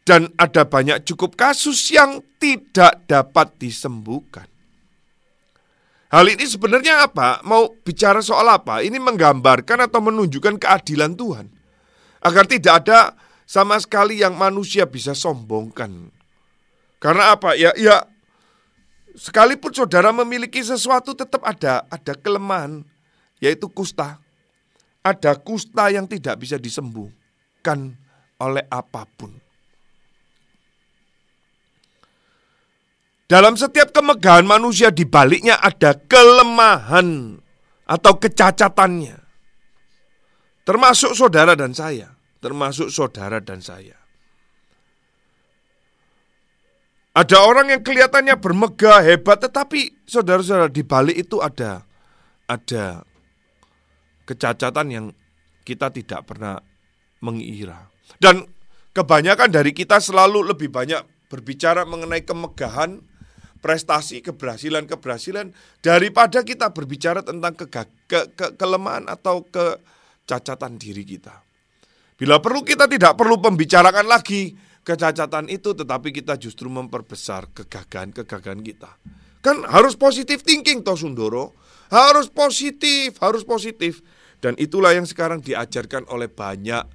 [0.02, 4.51] Dan ada banyak cukup kasus yang tidak dapat disembuhkan.
[6.12, 7.40] Hal ini sebenarnya apa?
[7.48, 8.84] Mau bicara soal apa?
[8.84, 11.48] Ini menggambarkan atau menunjukkan keadilan Tuhan.
[12.20, 13.16] Agar tidak ada
[13.48, 16.12] sama sekali yang manusia bisa sombongkan.
[17.00, 17.56] Karena apa?
[17.56, 18.04] Ya, ya
[19.16, 22.84] sekalipun saudara memiliki sesuatu tetap ada ada kelemahan
[23.40, 24.20] yaitu kusta.
[25.02, 27.96] Ada kusta yang tidak bisa disembuhkan
[28.38, 29.41] oleh apa pun.
[33.32, 37.40] Dalam setiap kemegahan manusia di baliknya ada kelemahan
[37.88, 39.16] atau kecacatannya.
[40.68, 42.12] Termasuk saudara dan saya,
[42.44, 43.96] termasuk saudara dan saya.
[47.16, 51.88] Ada orang yang kelihatannya bermegah, hebat, tetapi saudara-saudara di balik itu ada
[52.52, 53.08] ada
[54.28, 55.06] kecacatan yang
[55.64, 56.60] kita tidak pernah
[57.24, 57.88] mengira.
[58.20, 58.44] Dan
[58.92, 63.11] kebanyakan dari kita selalu lebih banyak berbicara mengenai kemegahan,
[63.62, 71.46] prestasi, keberhasilan, keberhasilan daripada kita berbicara tentang kega- ke- ke- kelemahan atau kecacatan diri kita.
[72.18, 78.92] Bila perlu kita tidak perlu membicarakan lagi kecacatan itu tetapi kita justru memperbesar kegagahan-kegagahan kita.
[79.42, 81.54] Kan harus positif thinking toh Sundoro.
[81.92, 84.00] Harus positif, harus positif.
[84.40, 86.88] Dan itulah yang sekarang diajarkan oleh banyak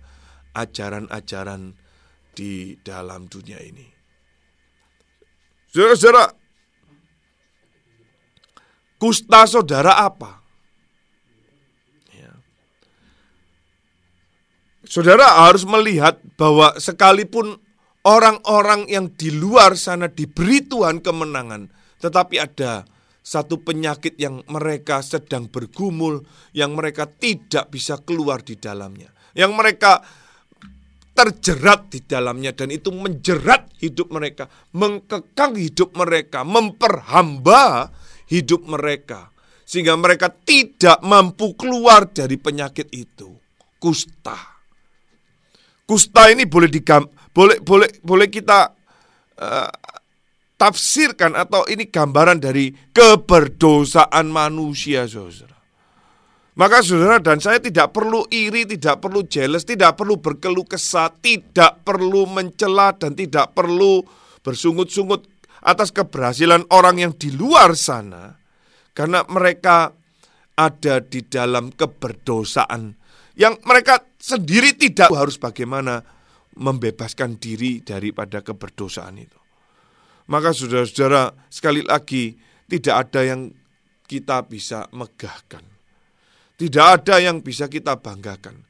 [0.56, 1.76] ajaran-ajaran
[2.32, 3.84] di dalam dunia ini.
[5.68, 6.32] Saudara-saudara,
[8.97, 10.40] kusta saudara apa?
[12.12, 12.32] Ya.
[14.84, 17.61] Saudara harus melihat bahwa sekalipun
[18.07, 21.68] orang-orang yang di luar sana diberi Tuhan kemenangan,
[22.01, 22.86] tetapi ada
[23.26, 26.22] satu penyakit yang mereka sedang bergumul,
[26.55, 29.99] yang mereka tidak bisa keluar di dalamnya, yang mereka
[31.16, 37.90] terjerat di dalamnya dan itu menjerat hidup mereka, mengkekang hidup mereka, memperhamba
[38.30, 39.30] hidup mereka
[39.66, 43.34] sehingga mereka tidak mampu keluar dari penyakit itu.
[43.82, 44.38] Kusta.
[45.82, 48.74] Kusta ini boleh digam, boleh boleh boleh kita
[49.38, 49.70] eh,
[50.56, 55.54] tafsirkan atau ini gambaran dari keberdosaan manusia, saudara.
[56.56, 61.84] Maka saudara dan saya tidak perlu iri, tidak perlu jealous, tidak perlu berkeluh kesah, tidak
[61.84, 64.00] perlu mencela dan tidak perlu
[64.40, 65.36] bersungut-sungut
[65.66, 68.38] atas keberhasilan orang yang di luar sana
[68.94, 69.90] karena mereka
[70.54, 72.94] ada di dalam keberdosaan
[73.36, 76.00] yang mereka sendiri tidak harus bagaimana
[76.56, 79.36] membebaskan diri daripada keberdosaan itu.
[80.32, 82.32] Maka saudara-saudara sekali lagi
[82.66, 83.52] tidak ada yang
[84.08, 85.62] kita bisa megahkan.
[86.56, 88.64] Tidak ada yang bisa kita banggakan.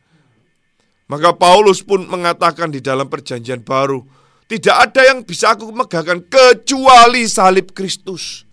[1.07, 4.03] Maka Paulus pun mengatakan di dalam perjanjian baru,
[4.47, 8.47] tidak ada yang bisa aku megahkan kecuali salib Kristus.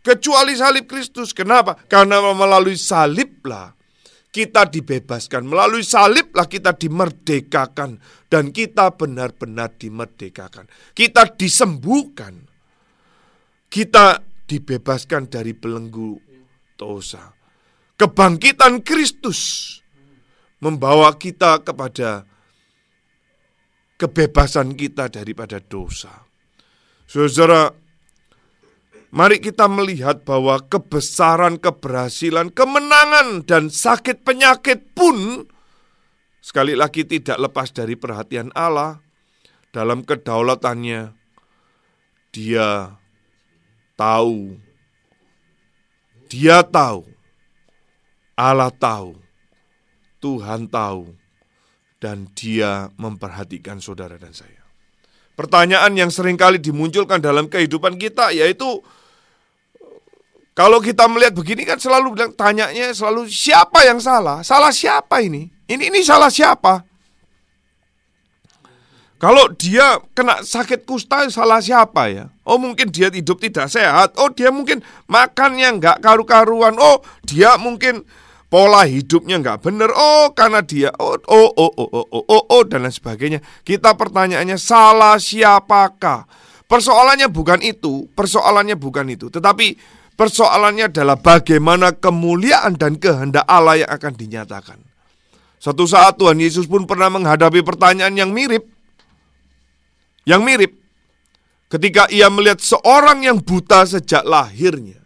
[0.00, 1.36] Kecuali salib Kristus.
[1.36, 1.76] Kenapa?
[1.84, 3.76] Karena melalui saliblah
[4.32, 5.44] kita dibebaskan.
[5.44, 8.00] Melalui saliblah kita dimerdekakan.
[8.24, 10.64] Dan kita benar-benar dimerdekakan.
[10.96, 12.40] Kita disembuhkan.
[13.68, 16.20] Kita dibebaskan dari belenggu
[16.80, 17.36] dosa.
[18.00, 19.76] Kebangkitan Kristus
[20.58, 22.24] membawa kita kepada
[24.04, 26.12] kebebasan kita daripada dosa.
[27.08, 27.72] Saudara,
[29.08, 35.48] mari kita melihat bahwa kebesaran, keberhasilan, kemenangan, dan sakit penyakit pun
[36.44, 39.00] sekali lagi tidak lepas dari perhatian Allah
[39.72, 41.16] dalam kedaulatannya.
[42.28, 42.92] Dia
[43.96, 44.58] tahu,
[46.28, 47.08] dia tahu,
[48.36, 49.16] Allah tahu,
[50.20, 51.23] Tuhan tahu,
[52.04, 54.60] dan dia memperhatikan saudara dan saya.
[55.32, 58.84] Pertanyaan yang sering kali dimunculkan dalam kehidupan kita yaitu
[60.52, 64.44] kalau kita melihat begini kan selalu bilang tanyanya selalu siapa yang salah?
[64.44, 65.48] Salah siapa ini?
[65.64, 66.84] Ini ini salah siapa?
[69.16, 72.28] Kalau dia kena sakit kusta salah siapa ya?
[72.44, 74.12] Oh mungkin dia hidup tidak sehat.
[74.20, 76.76] Oh dia mungkin makannya nggak karu-karuan.
[76.76, 78.04] Oh dia mungkin
[78.48, 79.90] pola hidupnya nggak benar.
[79.94, 83.40] Oh karena dia oh oh oh oh oh oh, oh, oh dan lain sebagainya.
[83.66, 86.28] Kita pertanyaannya salah siapakah?
[86.64, 88.08] Persoalannya bukan itu.
[88.12, 89.28] Persoalannya bukan itu.
[89.28, 89.76] Tetapi
[90.16, 94.78] persoalannya adalah bagaimana kemuliaan dan kehendak Allah yang akan dinyatakan.
[95.60, 98.68] Suatu saat Tuhan Yesus pun pernah menghadapi pertanyaan yang mirip
[100.28, 100.76] yang mirip
[101.72, 105.00] ketika ia melihat seorang yang buta sejak lahirnya.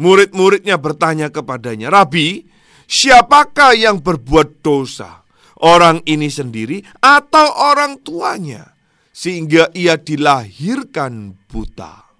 [0.00, 2.49] Murid-muridnya bertanya kepadanya, "Rabi,
[2.90, 5.22] siapakah yang berbuat dosa?
[5.62, 8.74] Orang ini sendiri atau orang tuanya
[9.14, 12.10] sehingga ia dilahirkan buta?"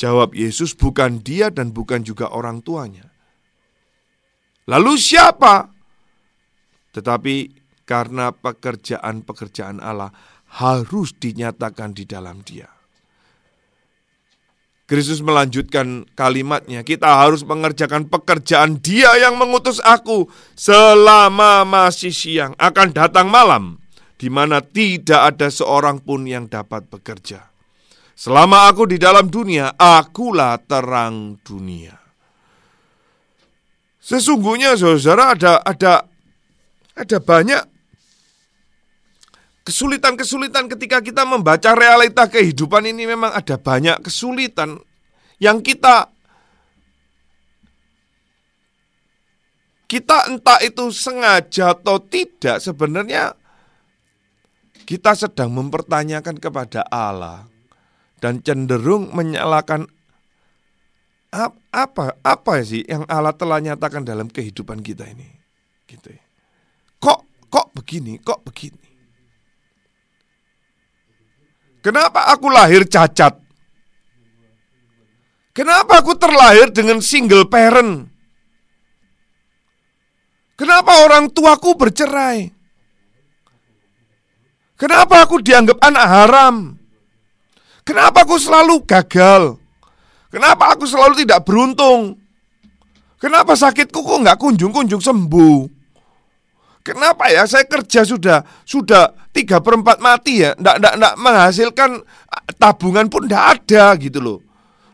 [0.00, 3.04] Jawab Yesus, "Bukan dia dan bukan juga orang tuanya."
[4.64, 5.68] Lalu siapa?
[6.96, 7.34] Tetapi
[7.84, 10.08] karena pekerjaan-pekerjaan Allah
[10.62, 12.79] harus dinyatakan di dalam dia.
[14.90, 20.26] Kristus melanjutkan kalimatnya, kita harus mengerjakan pekerjaan dia yang mengutus aku
[20.58, 22.58] selama masih siang.
[22.58, 23.78] Akan datang malam,
[24.18, 27.46] di mana tidak ada seorang pun yang dapat bekerja.
[28.18, 31.94] Selama aku di dalam dunia, akulah terang dunia.
[34.02, 36.02] Sesungguhnya saudara ada ada
[36.98, 37.62] ada banyak
[39.70, 44.82] kesulitan-kesulitan ketika kita membaca realita kehidupan ini memang ada banyak kesulitan
[45.38, 46.10] yang kita
[49.86, 53.38] kita entah itu sengaja atau tidak sebenarnya
[54.90, 57.46] kita sedang mempertanyakan kepada Allah
[58.18, 59.86] dan cenderung menyalahkan
[61.70, 65.30] apa apa sih yang Allah telah nyatakan dalam kehidupan kita ini
[65.86, 66.22] gitu ya.
[66.98, 68.89] kok kok begini kok begini
[71.80, 73.40] Kenapa aku lahir cacat?
[75.56, 78.04] Kenapa aku terlahir dengan single parent?
[80.60, 82.52] Kenapa orang tuaku bercerai?
[84.76, 86.56] Kenapa aku dianggap anak haram?
[87.84, 89.56] Kenapa aku selalu gagal?
[90.28, 92.20] Kenapa aku selalu tidak beruntung?
[93.20, 95.79] Kenapa sakitku kok nggak kunjung-kunjung sembuh?
[96.80, 101.90] Kenapa ya saya kerja sudah sudah tiga perempat mati ya, ndak ndak ndak menghasilkan
[102.56, 104.40] tabungan pun ndak ada gitu loh.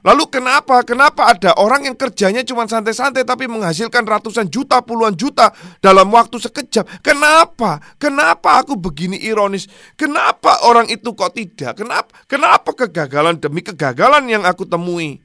[0.06, 0.86] Lalu kenapa?
[0.86, 5.50] Kenapa ada orang yang kerjanya cuma santai-santai tapi menghasilkan ratusan juta, puluhan juta
[5.82, 7.02] dalam waktu sekejap?
[7.02, 7.82] Kenapa?
[7.98, 9.66] Kenapa aku begini ironis?
[9.98, 11.82] Kenapa orang itu kok tidak?
[11.82, 12.14] Kenapa?
[12.30, 15.18] Kenapa kegagalan demi kegagalan yang aku temui?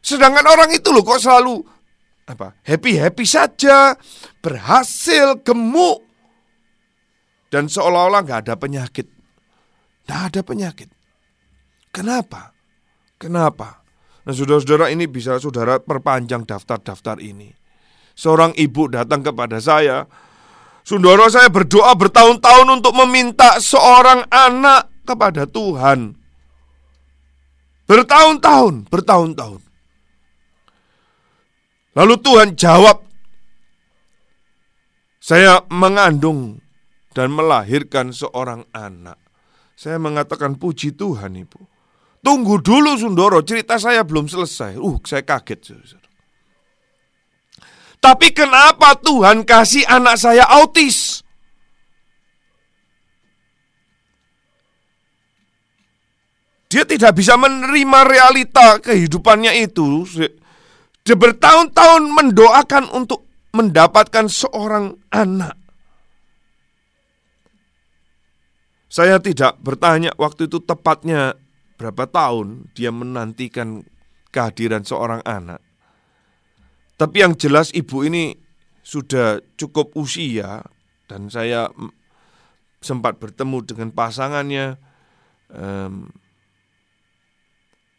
[0.00, 1.60] Sedangkan orang itu loh kok selalu
[2.28, 3.98] apa happy happy saja,
[4.40, 6.02] berhasil, gemuk,
[7.50, 9.06] dan seolah-olah nggak ada penyakit,
[10.06, 10.88] nggak ada penyakit.
[11.92, 12.56] Kenapa?
[13.20, 13.84] Kenapa?
[14.22, 17.52] Nah, saudara-saudara ini bisa saudara perpanjang daftar-daftar ini.
[18.16, 20.06] Seorang ibu datang kepada saya,
[20.82, 26.18] Saudara saya berdoa bertahun-tahun untuk meminta seorang anak kepada Tuhan.
[27.86, 29.60] Bertahun-tahun, bertahun-tahun.
[31.92, 33.04] Lalu Tuhan jawab,
[35.20, 36.58] saya mengandung
[37.12, 39.20] dan melahirkan seorang anak.
[39.76, 41.60] Saya mengatakan puji Tuhan ibu.
[42.22, 44.78] Tunggu dulu Sundoro, cerita saya belum selesai.
[44.78, 45.74] Uh, saya kaget.
[48.02, 51.22] Tapi kenapa Tuhan kasih anak saya autis?
[56.72, 60.08] Dia tidak bisa menerima realita kehidupannya itu.
[61.02, 65.58] Dia bertahun-tahun mendoakan untuk mendapatkan seorang anak.
[68.86, 71.34] Saya tidak bertanya waktu itu tepatnya
[71.80, 73.82] berapa tahun dia menantikan
[74.30, 75.58] kehadiran seorang anak.
[77.00, 78.36] Tapi yang jelas ibu ini
[78.84, 80.62] sudah cukup usia
[81.10, 81.66] dan saya
[82.78, 84.78] sempat bertemu dengan pasangannya.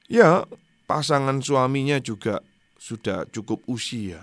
[0.07, 0.45] Ya,
[0.87, 2.39] pasangan suaminya juga
[2.83, 4.19] sudah cukup usia.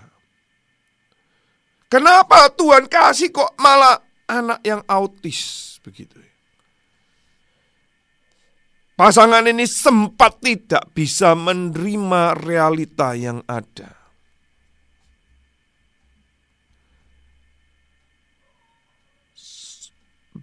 [1.89, 6.21] Kenapa Tuhan kasih kok malah anak yang autis begitu?
[9.01, 13.97] Pasangan ini sempat tidak bisa menerima realita yang ada.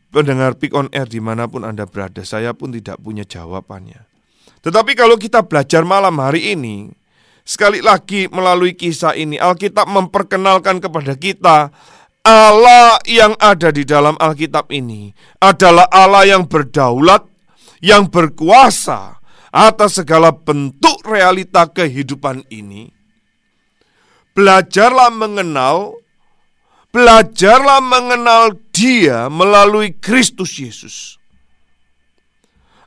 [0.09, 4.09] Pendengar Pick on Air di mana pun Anda berada, saya pun tidak punya jawabannya.
[4.65, 6.89] Tetapi kalau kita belajar malam hari ini,
[7.47, 11.71] sekali lagi melalui kisah ini, Alkitab memperkenalkan kepada kita
[12.27, 17.23] Allah yang ada di dalam Alkitab ini adalah Allah yang berdaulat,
[17.79, 22.91] yang berkuasa atas segala bentuk realita kehidupan ini.
[24.35, 25.95] Belajarlah mengenal,
[26.91, 31.15] belajarlah mengenal Dia melalui Kristus Yesus.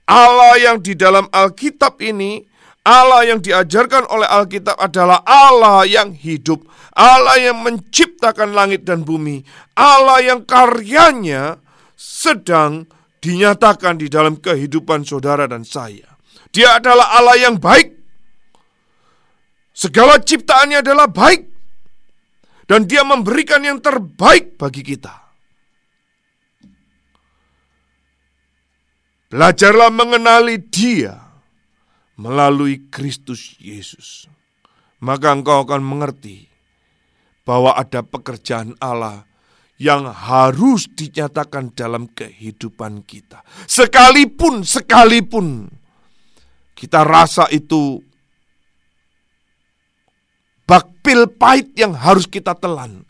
[0.04, 2.44] Allah yang di dalam Alkitab ini,
[2.80, 6.64] Allah yang diajarkan oleh Alkitab adalah Allah yang hidup,
[6.96, 9.44] Allah yang menciptakan langit dan bumi,
[9.76, 11.60] Allah yang karyanya
[11.92, 12.88] sedang
[13.20, 16.08] dinyatakan di dalam kehidupan saudara dan saya.
[16.50, 18.00] Dia adalah Allah yang baik.
[19.76, 21.52] Segala ciptaannya adalah baik.
[22.64, 25.10] Dan dia memberikan yang terbaik bagi kita.
[29.30, 31.29] Belajarlah mengenali dia
[32.20, 34.28] melalui Kristus Yesus.
[35.00, 36.44] Maka engkau akan mengerti
[37.48, 39.24] bahwa ada pekerjaan Allah
[39.80, 43.40] yang harus dinyatakan dalam kehidupan kita.
[43.64, 45.72] Sekalipun, sekalipun
[46.76, 48.04] kita rasa itu
[50.68, 53.08] bakpil pahit yang harus kita telan.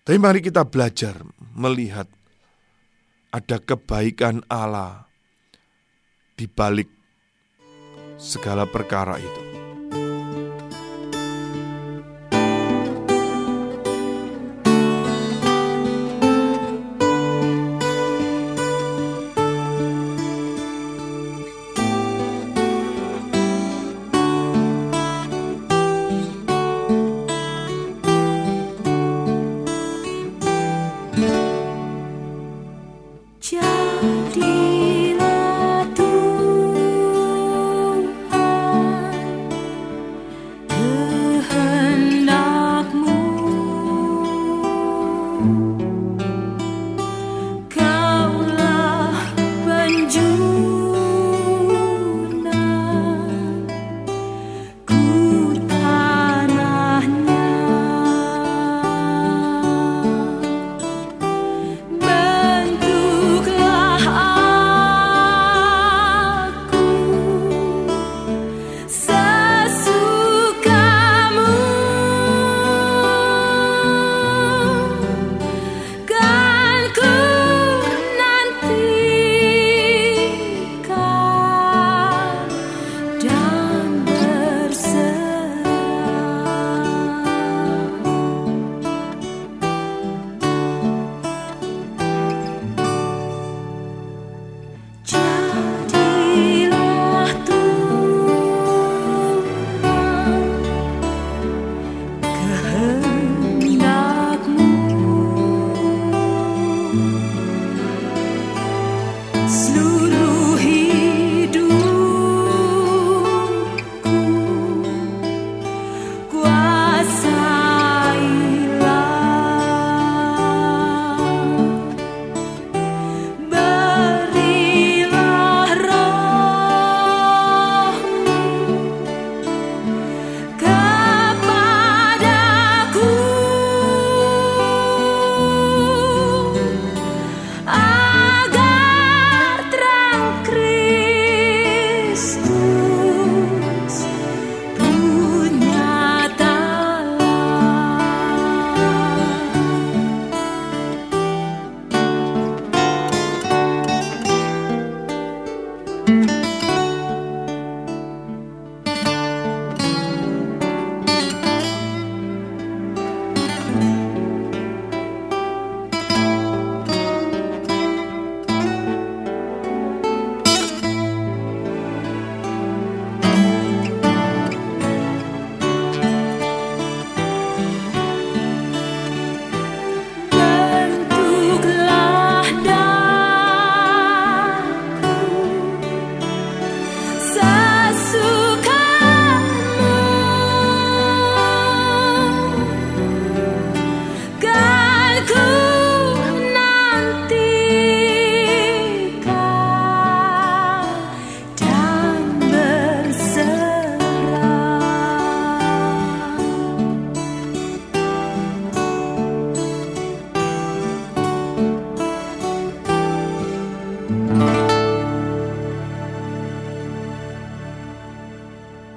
[0.00, 1.20] Tapi mari kita belajar
[1.52, 2.08] melihat
[3.28, 5.09] ada kebaikan Allah
[6.40, 6.88] di balik
[8.16, 9.49] segala perkara itu.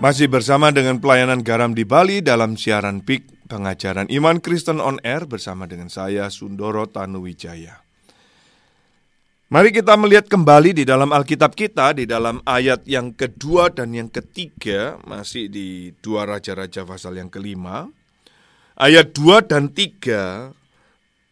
[0.03, 5.23] Masih bersama dengan pelayanan garam di Bali dalam siaran PIK pengajaran Iman Kristen on Air
[5.23, 7.79] bersama dengan saya Sundoro Tanuwijaya.
[9.47, 14.11] Mari kita melihat kembali di dalam Alkitab kita di dalam ayat yang kedua dan yang
[14.11, 17.87] ketiga masih di dua raja-raja pasal yang kelima.
[18.75, 20.51] Ayat 2 dan 3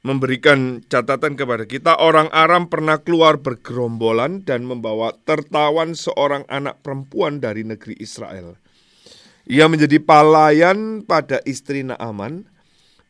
[0.07, 7.43] memberikan catatan kepada kita orang Aram pernah keluar bergerombolan dan membawa tertawan seorang anak perempuan
[7.43, 8.60] dari negeri Israel.
[9.49, 12.45] Ia menjadi pelayan pada istri Naaman.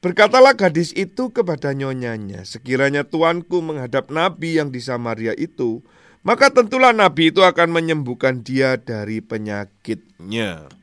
[0.02, 5.86] Berkatalah gadis itu kepada nyonyanya, sekiranya tuanku menghadap nabi yang di Samaria itu,
[6.26, 10.74] maka tentulah nabi itu akan menyembuhkan dia dari penyakitnya.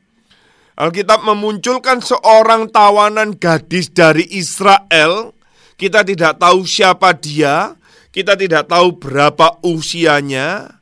[0.79, 5.35] Alkitab memunculkan seorang tawanan gadis dari Israel.
[5.75, 7.75] Kita tidak tahu siapa dia,
[8.15, 10.79] kita tidak tahu berapa usianya,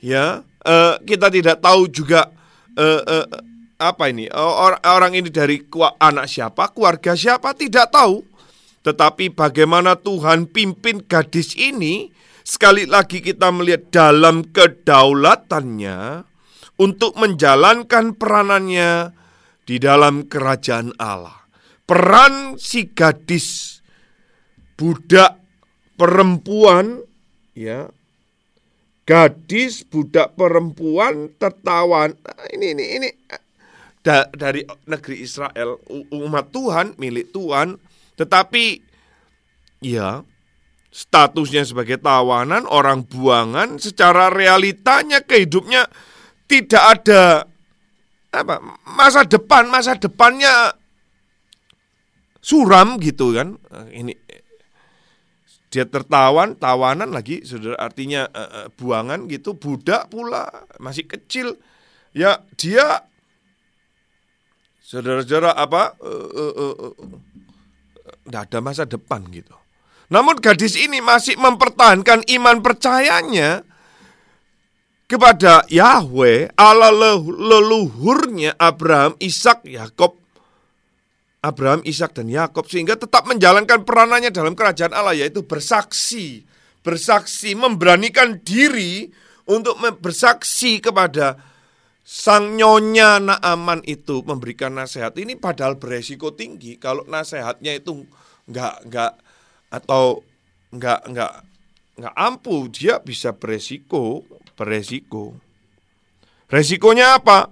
[0.00, 0.40] ya.
[0.64, 2.32] Eh, kita tidak tahu juga
[2.72, 3.26] eh, eh,
[3.78, 4.30] apa ini?
[4.32, 5.62] Or- orang ini dari
[5.98, 7.52] anak siapa, keluarga siapa?
[7.54, 8.22] Tidak tahu.
[8.84, 12.12] Tetapi bagaimana Tuhan pimpin gadis ini,
[12.44, 16.28] sekali lagi kita melihat dalam kedaulatannya
[16.76, 19.16] untuk menjalankan peranannya
[19.64, 21.48] di dalam kerajaan Allah.
[21.84, 23.80] Peran si gadis
[24.76, 25.40] budak
[25.96, 27.00] perempuan
[27.56, 27.88] ya.
[29.04, 32.16] Gadis budak perempuan tertawan
[32.56, 33.08] ini ini ini
[34.04, 35.80] da- dari negeri Israel
[36.12, 37.80] umat Tuhan milik Tuhan
[38.14, 38.78] tetapi
[39.80, 40.22] ya
[40.94, 45.90] statusnya sebagai tawanan orang buangan secara realitanya kehidupnya
[46.46, 47.22] tidak ada
[48.30, 48.62] apa
[48.94, 50.74] masa depan masa depannya
[52.44, 53.56] suram gitu kan.
[53.72, 54.14] Eh, ini
[55.72, 60.46] dia tertawan tawanan lagi saudara artinya eh, buangan gitu budak pula
[60.78, 61.58] masih kecil.
[62.14, 63.02] Ya dia
[64.84, 66.94] saudara-saudara apa eh, eh, eh,
[68.28, 69.56] nggak ada masa depan gitu.
[70.12, 73.64] Namun gadis ini masih mempertahankan iman percayanya
[75.08, 80.20] kepada Yahweh Allah lelu- leluhurnya Abraham, Ishak, Yakob,
[81.40, 86.44] Abraham, Ishak dan Yakob sehingga tetap menjalankan peranannya dalam kerajaan Allah yaitu bersaksi,
[86.84, 89.08] bersaksi memberanikan diri
[89.48, 91.36] untuk bersaksi kepada
[92.04, 95.16] sang nyonya Naaman itu memberikan nasihat.
[95.16, 98.04] Ini padahal beresiko tinggi kalau nasihatnya itu
[98.44, 99.12] nggak nggak
[99.72, 100.20] atau
[100.68, 101.32] nggak nggak
[102.04, 105.34] nggak ampuh dia bisa beresiko beresiko.
[106.52, 107.48] Resikonya apa?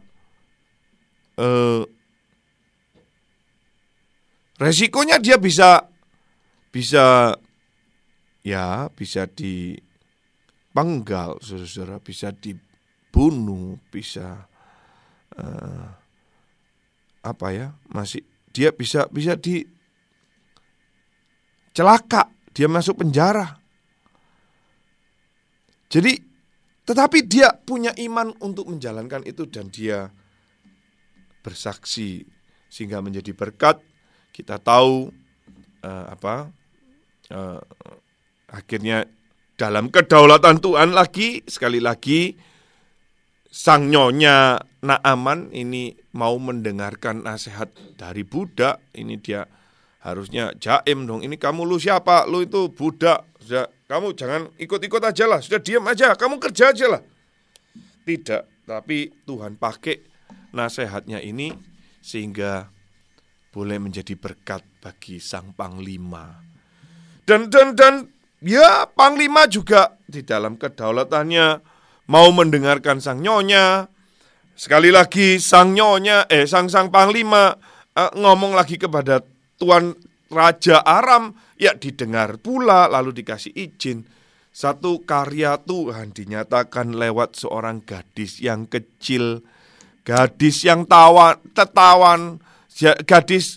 [1.41, 1.83] Eh
[4.61, 5.89] resikonya dia bisa
[6.71, 7.35] bisa
[8.47, 9.81] ya bisa dipenggal
[11.43, 12.31] saudara bisa
[13.13, 14.49] dibunuh bisa
[15.37, 15.89] eh,
[17.21, 19.61] apa ya masih dia bisa bisa di
[21.77, 23.61] celaka dia masuk penjara.
[25.93, 26.17] Jadi
[26.89, 30.09] tetapi dia punya iman untuk menjalankan itu dan dia
[31.45, 32.25] bersaksi
[32.73, 33.77] sehingga menjadi berkat.
[34.33, 35.13] Kita tahu
[35.85, 36.49] eh, apa
[37.29, 37.61] eh,
[38.49, 39.05] akhirnya
[39.61, 42.52] dalam kedaulatan Tuhan lagi sekali lagi
[43.53, 48.83] sang nyonya Naaman ini mau mendengarkan nasihat dari budak.
[48.97, 49.47] Ini dia
[50.03, 52.27] harusnya jaim dong ini kamu lu siapa?
[52.27, 53.23] Lu itu budak.
[53.39, 55.39] Sudah kamu jangan ikut-ikut aja lah.
[55.39, 57.03] Sudah diam aja kamu kerja aja lah.
[58.03, 60.03] Tidak tapi Tuhan pakai
[60.51, 61.55] nasihatnya ini
[62.03, 62.67] sehingga
[63.53, 66.43] boleh menjadi berkat bagi sang panglima.
[67.23, 68.11] Dan dan dan
[68.43, 71.72] ya panglima juga di dalam kedaulatannya
[72.13, 73.89] mau mendengarkan sang nyonya.
[74.53, 77.57] Sekali lagi sang nyonya, eh sang sang panglima
[77.97, 79.25] eh, ngomong lagi kepada
[79.57, 79.97] tuan
[80.29, 84.05] raja Aram, ya didengar pula lalu dikasih izin.
[84.53, 89.41] Satu karya Tuhan dinyatakan lewat seorang gadis yang kecil,
[90.05, 92.37] gadis yang tawa, tetawan,
[93.09, 93.57] gadis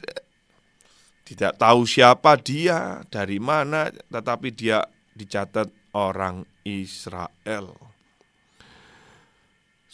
[1.28, 7.85] tidak tahu siapa dia, dari mana, tetapi dia dicatat orang Israel.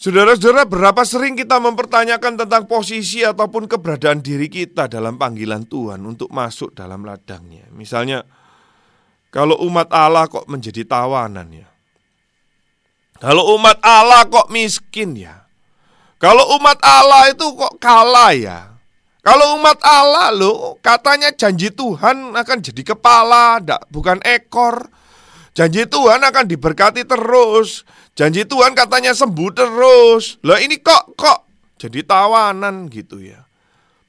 [0.01, 6.33] Saudara-saudara, berapa sering kita mempertanyakan tentang posisi ataupun keberadaan diri kita dalam panggilan Tuhan untuk
[6.33, 7.69] masuk dalam ladangnya.
[7.69, 8.25] Misalnya,
[9.29, 11.69] kalau umat Allah kok menjadi tawanan ya?
[13.21, 15.45] Kalau umat Allah kok miskin ya?
[16.17, 18.73] Kalau umat Allah itu kok kalah ya?
[19.21, 23.61] Kalau umat Allah loh, katanya janji Tuhan akan jadi kepala,
[23.93, 24.89] bukan ekor.
[25.53, 27.85] Janji Tuhan akan diberkati terus.
[28.15, 30.37] Janji Tuhan katanya sembuh terus.
[30.43, 31.47] Lah ini kok kok
[31.79, 33.47] jadi tawanan gitu ya.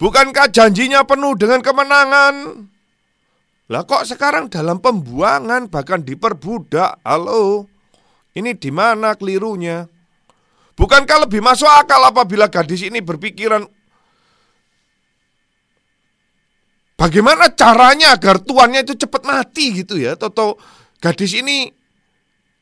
[0.03, 2.66] Bukankah janjinya penuh dengan kemenangan?
[3.70, 6.98] Lah kok sekarang dalam pembuangan bahkan diperbudak?
[7.07, 7.70] Halo.
[8.34, 9.86] Ini di mana kelirunya?
[10.74, 13.62] Bukankah lebih masuk akal apabila gadis ini berpikiran
[17.03, 20.14] Bagaimana caranya agar tuannya itu cepat mati gitu ya?
[20.14, 20.55] Atau
[21.03, 21.66] gadis ini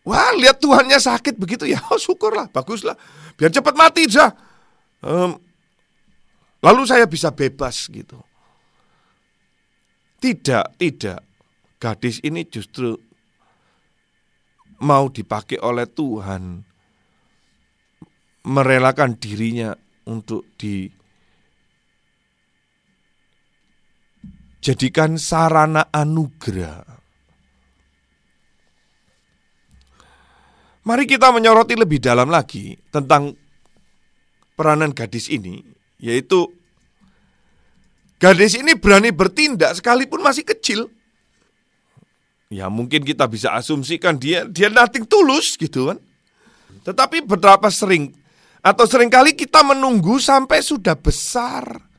[0.04, 1.80] Wah, lihat tuannya sakit begitu ya.
[1.92, 2.96] Oh, syukurlah, baguslah.
[3.36, 4.32] Biar cepat mati dah.
[5.04, 5.32] Em,
[6.64, 8.20] lalu saya bisa bebas gitu.
[10.20, 11.20] Tidak, tidak.
[11.80, 12.92] Gadis ini justru
[14.84, 16.60] mau dipakai oleh Tuhan
[18.44, 19.72] merelakan dirinya
[20.08, 20.44] untuk
[24.60, 26.99] dijadikan sarana anugerah.
[30.80, 33.36] Mari kita menyoroti lebih dalam lagi tentang
[34.56, 35.60] peranan gadis ini,
[36.00, 36.48] yaitu
[38.16, 40.88] gadis ini berani bertindak sekalipun masih kecil.
[42.50, 45.98] Ya mungkin kita bisa asumsikan dia dia nothing tulus gitu kan.
[46.82, 48.16] Tetapi berapa sering
[48.64, 51.90] atau sering kali kita menunggu sampai sudah besar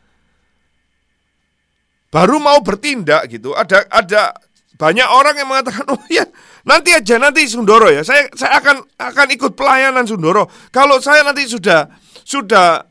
[2.12, 3.56] baru mau bertindak gitu.
[3.56, 4.36] Ada ada
[4.82, 6.26] banyak orang yang mengatakan, "Oh ya,
[6.66, 8.02] nanti aja nanti Sundoro ya.
[8.02, 10.50] Saya saya akan akan ikut pelayanan Sundoro.
[10.74, 11.86] Kalau saya nanti sudah
[12.26, 12.82] sudah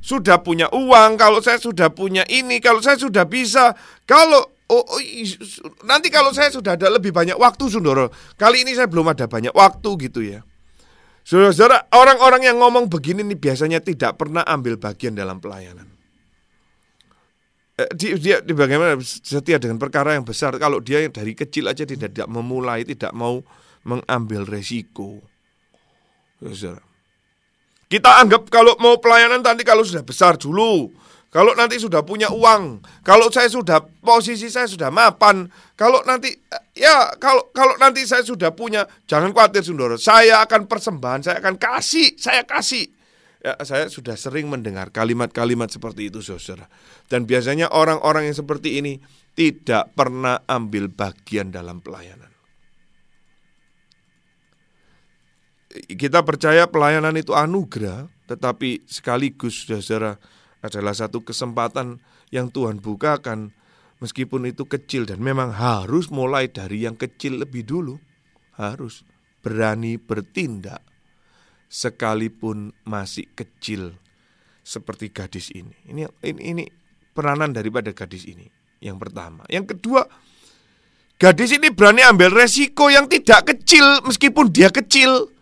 [0.00, 3.74] sudah punya uang, kalau saya sudah punya ini, kalau saya sudah bisa,
[4.06, 4.38] kalau
[4.70, 5.02] oh, oh,
[5.82, 8.08] nanti kalau saya sudah ada lebih banyak waktu Sundoro.
[8.38, 10.40] Kali ini saya belum ada banyak waktu gitu ya.
[11.26, 15.95] Saudara-saudara, orang-orang yang ngomong begini nih biasanya tidak pernah ambil bagian dalam pelayanan.
[17.76, 20.56] Eh, Dia, dia, dia bagaimana setia dengan perkara yang besar.
[20.56, 23.44] Kalau dia yang dari kecil aja tidak, tidak memulai, tidak mau
[23.84, 25.20] mengambil resiko.
[26.40, 26.80] Saudara.
[27.86, 30.90] Kita anggap kalau mau pelayanan nanti kalau sudah besar dulu.
[31.30, 35.44] Kalau nanti sudah punya uang, kalau saya sudah posisi saya sudah mapan,
[35.76, 40.64] kalau nanti eh, ya kalau kalau nanti saya sudah punya, jangan khawatir Sundoro, saya akan
[40.64, 42.88] persembahan, saya akan kasih, saya kasih.
[43.46, 46.66] Ya, saya sudah sering mendengar kalimat-kalimat seperti itu, saudara.
[47.06, 48.98] Dan biasanya orang-orang yang seperti ini
[49.38, 52.34] tidak pernah ambil bagian dalam pelayanan.
[55.76, 60.16] kita percaya pelayanan itu anugerah, tetapi sekaligus saudara
[60.64, 62.00] adalah satu kesempatan
[62.32, 63.52] yang Tuhan bukakan
[64.00, 68.00] meskipun itu kecil dan memang harus mulai dari yang kecil lebih dulu.
[68.56, 69.04] Harus
[69.44, 70.80] berani bertindak
[71.66, 73.94] sekalipun masih kecil
[74.66, 75.74] seperti gadis ini.
[75.86, 76.64] Ini ini, ini
[77.14, 78.50] peranan daripada gadis ini.
[78.82, 79.42] Yang pertama.
[79.48, 80.04] Yang kedua,
[81.16, 85.32] gadis ini berani ambil resiko yang tidak kecil meskipun dia kecil.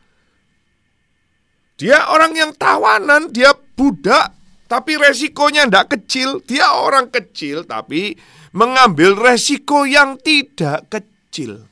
[1.75, 4.31] Dia orang yang tawanan, dia budak,
[4.71, 6.39] tapi resikonya tidak kecil.
[6.47, 8.15] Dia orang kecil, tapi
[8.55, 11.67] mengambil resiko yang tidak kecil.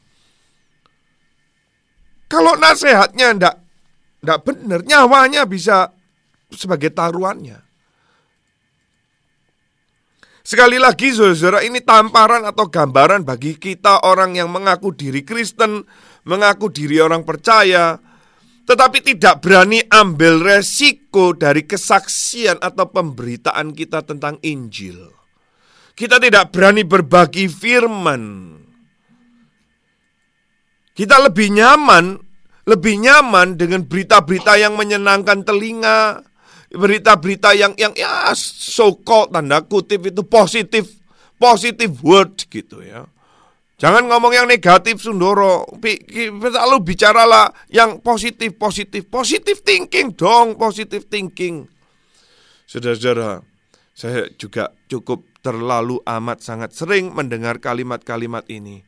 [2.26, 3.61] Kalau nasihatnya tidak
[4.22, 5.90] tidak benar, nyawanya bisa
[6.54, 7.58] sebagai taruhannya.
[10.46, 15.82] Sekali lagi saudara ini tamparan atau gambaran bagi kita orang yang mengaku diri Kristen,
[16.22, 17.98] mengaku diri orang percaya,
[18.62, 25.10] tetapi tidak berani ambil resiko dari kesaksian atau pemberitaan kita tentang Injil.
[25.98, 28.54] Kita tidak berani berbagi firman.
[30.94, 32.31] Kita lebih nyaman,
[32.62, 36.22] lebih nyaman dengan berita-berita yang menyenangkan telinga,
[36.70, 41.02] berita-berita yang yang ya so called tanda kutip itu positif,
[41.36, 43.06] positive word gitu ya.
[43.82, 45.66] Jangan ngomong yang negatif, Sundoro.
[45.82, 49.10] Selalu bicaralah yang positif, positif.
[49.10, 51.66] Positif thinking dong, positif thinking.
[52.62, 53.42] Saudara-saudara,
[53.90, 58.86] saya juga cukup terlalu amat sangat sering mendengar kalimat-kalimat ini.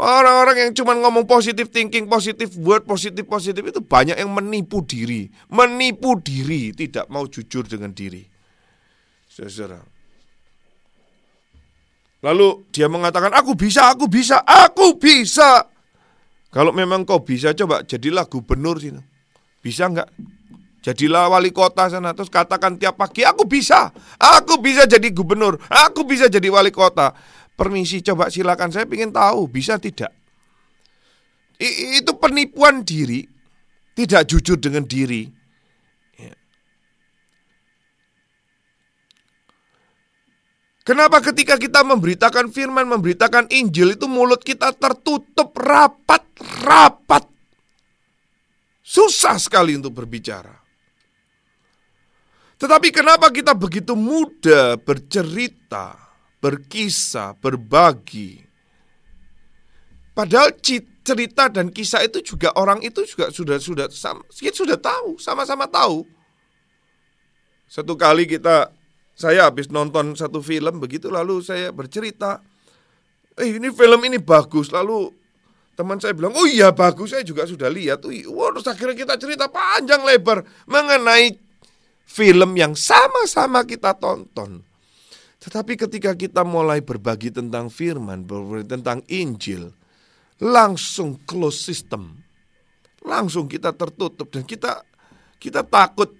[0.00, 5.28] Orang-orang yang cuma ngomong positif thinking, positif word, positif positif itu banyak yang menipu diri,
[5.52, 8.24] menipu diri, tidak mau jujur dengan diri.
[9.28, 9.76] Saudara.
[12.24, 15.68] Lalu dia mengatakan, aku bisa, aku bisa, aku bisa.
[16.48, 19.04] Kalau memang kau bisa, coba jadilah gubernur sini.
[19.60, 20.08] Bisa nggak?
[20.80, 26.08] Jadilah wali kota sana terus katakan tiap pagi aku bisa, aku bisa jadi gubernur, aku
[26.08, 27.12] bisa jadi wali kota.
[27.60, 30.08] Permisi coba silakan saya ingin tahu bisa tidak.
[31.60, 33.28] I- itu penipuan diri,
[33.92, 35.28] tidak jujur dengan diri.
[36.16, 36.32] Ya.
[40.88, 46.24] Kenapa ketika kita memberitakan firman, memberitakan Injil itu mulut kita tertutup rapat,
[46.64, 47.28] rapat.
[48.80, 50.56] Susah sekali untuk berbicara.
[52.56, 56.09] Tetapi kenapa kita begitu mudah bercerita,
[56.40, 58.42] berkisah, berbagi?
[60.16, 60.56] Padahal
[61.00, 66.04] cerita dan kisah itu juga orang itu juga sudah sudah sama, sudah tahu, sama-sama tahu.
[67.70, 68.68] Satu kali kita
[69.14, 72.42] saya habis nonton satu film begitu lalu saya bercerita,
[73.38, 75.12] eh ini film ini bagus lalu
[75.78, 79.46] teman saya bilang oh iya bagus saya juga sudah lihat, wah terus akhirnya kita cerita
[79.48, 81.36] panjang lebar mengenai
[82.04, 84.69] film yang sama-sama kita tonton.
[85.40, 89.72] Tetapi ketika kita mulai berbagi tentang firman, berbagi tentang Injil,
[90.40, 92.20] langsung close system.
[93.00, 94.84] Langsung kita tertutup dan kita
[95.40, 96.12] kita takut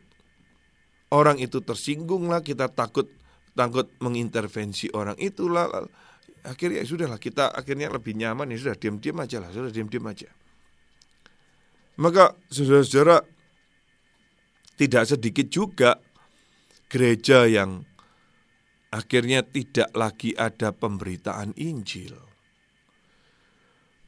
[1.13, 3.05] orang itu tersinggung lah, kita takut
[3.53, 5.69] takut mengintervensi orang itulah.
[6.41, 10.33] Akhirnya ya sudahlah kita akhirnya lebih nyaman ya sudah diam-diam aja lah, sudah diam-diam aja.
[12.01, 13.21] Maka saudara-saudara
[14.81, 16.01] tidak sedikit juga
[16.89, 17.85] gereja yang
[18.91, 22.19] akhirnya tidak lagi ada pemberitaan Injil.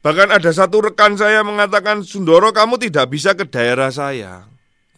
[0.03, 4.43] Bahkan ada satu rekan saya mengatakan, Sundoro kamu tidak bisa ke daerah saya.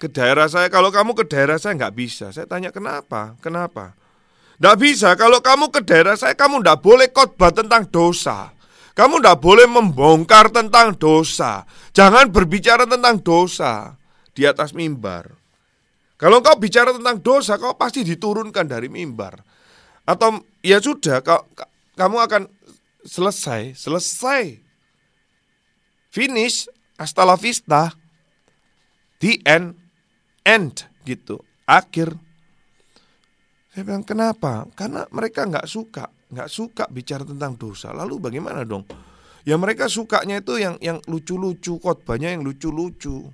[0.01, 2.33] Ke daerah saya, kalau kamu ke daerah saya nggak bisa.
[2.33, 3.38] Saya tanya kenapa?
[3.38, 3.93] Kenapa?
[4.57, 8.49] Nggak bisa, kalau kamu ke daerah saya, kamu nggak boleh khotbah tentang dosa.
[8.97, 11.69] Kamu nggak boleh membongkar tentang dosa.
[11.93, 13.93] Jangan berbicara tentang dosa
[14.33, 15.29] di atas mimbar.
[16.15, 19.36] Kalau kau bicara tentang dosa, kau pasti diturunkan dari mimbar.
[20.06, 21.41] Atau ya sudah, kau,
[21.97, 22.43] kamu akan
[23.01, 24.62] selesai, selesai.
[26.14, 27.91] Finish, hasta la vista.
[29.20, 29.74] The end,
[30.45, 32.14] end gitu, akhir.
[33.74, 34.70] Saya bilang kenapa?
[34.78, 37.91] Karena mereka nggak suka, nggak suka bicara tentang dosa.
[37.91, 38.88] Lalu bagaimana dong?
[39.43, 43.30] Ya mereka sukanya itu yang yang lucu-lucu, khotbahnya yang lucu-lucu.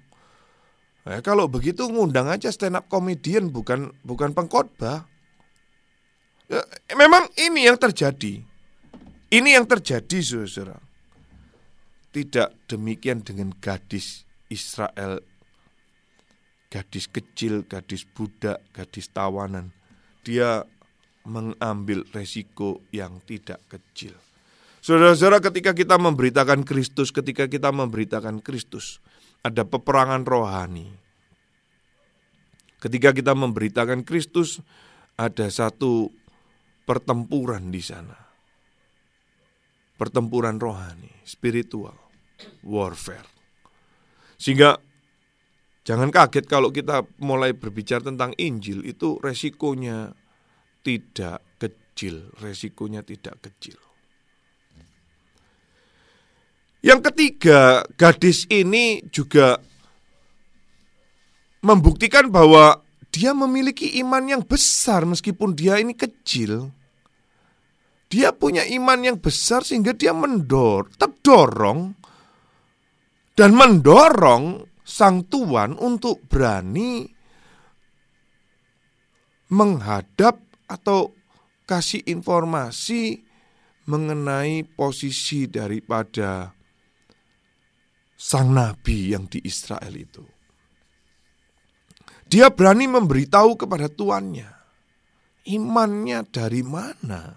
[1.01, 5.10] Nah, kalau begitu ngundang aja stand up comedian bukan bukan pengkhotbah.
[6.51, 6.67] Ya,
[6.99, 8.43] memang ini yang terjadi.
[9.31, 10.75] Ini yang terjadi, saudara.
[12.11, 15.23] Tidak demikian dengan gadis Israel,
[16.67, 19.71] gadis kecil, gadis budak, gadis tawanan.
[20.27, 20.67] Dia
[21.23, 24.11] mengambil resiko yang tidak kecil.
[24.83, 28.99] Saudara-saudara, ketika kita memberitakan Kristus, ketika kita memberitakan Kristus,
[29.39, 30.91] ada peperangan rohani.
[32.83, 34.59] Ketika kita memberitakan Kristus,
[35.15, 36.11] ada satu
[36.85, 38.17] pertempuran di sana.
[39.95, 41.93] Pertempuran rohani, spiritual,
[42.65, 43.29] warfare.
[44.33, 44.73] Sehingga
[45.85, 50.09] jangan kaget kalau kita mulai berbicara tentang Injil itu resikonya
[50.81, 53.77] tidak kecil, resikonya tidak kecil.
[56.81, 59.61] Yang ketiga, gadis ini juga
[61.61, 62.81] membuktikan bahwa
[63.11, 66.71] dia memiliki iman yang besar meskipun dia ini kecil.
[68.07, 71.95] Dia punya iman yang besar sehingga dia mendor, terdorong
[73.35, 77.07] dan mendorong sang tuan untuk berani
[79.51, 81.11] menghadap atau
[81.67, 83.23] kasih informasi
[83.87, 86.51] mengenai posisi daripada
[88.15, 90.23] sang nabi yang di Israel itu.
[92.31, 94.47] Dia berani memberitahu kepada tuannya.
[95.51, 97.35] Imannya dari mana?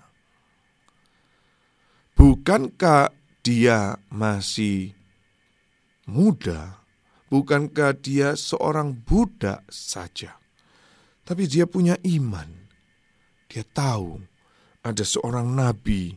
[2.14, 3.11] Bukankah
[3.42, 4.95] dia masih
[6.07, 6.78] muda?
[7.26, 10.38] Bukankah dia seorang budak saja?
[11.26, 12.47] Tapi dia punya iman.
[13.51, 14.22] Dia tahu
[14.86, 16.14] ada seorang nabi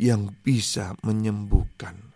[0.00, 2.14] yang bisa menyembuhkan.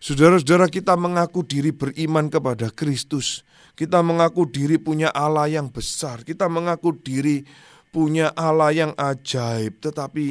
[0.00, 3.44] Saudara-saudara kita mengaku diri beriman kepada Kristus.
[3.76, 6.24] Kita mengaku diri punya Allah yang besar.
[6.24, 7.44] Kita mengaku diri
[7.92, 9.84] punya Allah yang ajaib.
[9.84, 10.26] Tetapi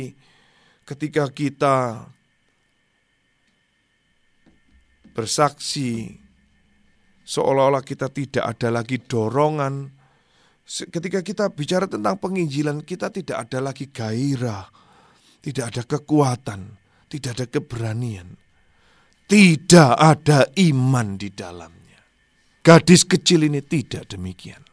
[0.82, 2.10] ketika kita
[5.16, 6.12] bersaksi
[7.26, 9.90] seolah-olah kita tidak ada lagi dorongan.
[10.66, 14.66] Ketika kita bicara tentang penginjilan, kita tidak ada lagi gairah,
[15.46, 16.74] tidak ada kekuatan,
[17.06, 18.34] tidak ada keberanian,
[19.30, 21.75] tidak ada iman di dalamnya.
[22.66, 24.66] Gadis kecil ini tidak demikian.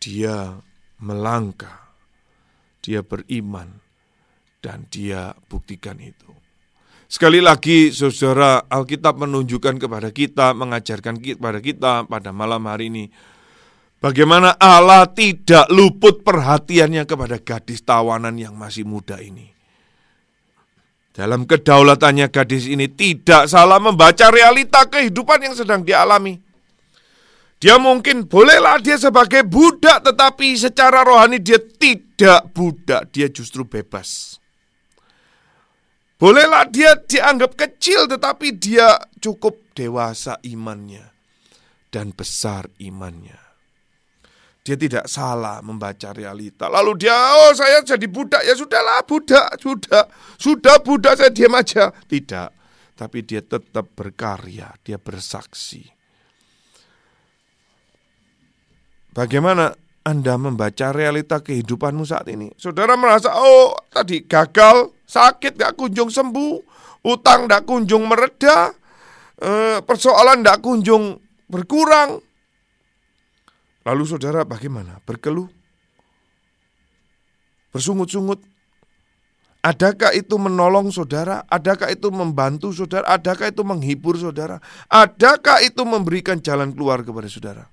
[0.00, 0.56] Dia
[1.04, 1.92] melangkah,
[2.80, 3.68] dia beriman,
[4.64, 6.32] dan dia buktikan itu.
[7.04, 13.04] Sekali lagi saudara Alkitab menunjukkan kepada kita, mengajarkan kepada kita pada malam hari ini.
[14.00, 19.51] Bagaimana Allah tidak luput perhatiannya kepada gadis tawanan yang masih muda ini.
[21.12, 26.40] Dalam kedaulatannya gadis ini tidak salah membaca realita kehidupan yang sedang dialami.
[27.60, 34.40] Dia mungkin bolehlah dia sebagai budak tetapi secara rohani dia tidak budak, dia justru bebas.
[36.16, 41.02] Bolehlah dia dianggap kecil tetapi dia cukup dewasa imannya
[41.92, 43.41] dan besar imannya.
[44.62, 46.70] Dia tidak salah membaca realita.
[46.70, 50.06] Lalu dia, oh saya jadi budak, ya sudahlah budak, sudah,
[50.38, 51.90] sudah budak saya diam aja.
[51.90, 52.48] Tidak,
[52.94, 55.82] tapi dia tetap berkarya, dia bersaksi.
[59.10, 59.74] Bagaimana
[60.06, 62.54] Anda membaca realita kehidupanmu saat ini?
[62.54, 66.54] Saudara merasa, oh tadi gagal, sakit gak kunjung sembuh,
[67.10, 68.70] utang gak kunjung mereda,
[69.42, 71.18] eh, persoalan gak kunjung
[71.50, 72.22] berkurang.
[73.82, 75.02] Lalu saudara bagaimana?
[75.02, 75.50] Berkeluh?
[77.74, 78.38] Bersungut-sungut?
[79.62, 81.46] Adakah itu menolong saudara?
[81.46, 83.06] Adakah itu membantu saudara?
[83.06, 84.58] Adakah itu menghibur saudara?
[84.90, 87.64] Adakah itu memberikan jalan keluar kepada saudara?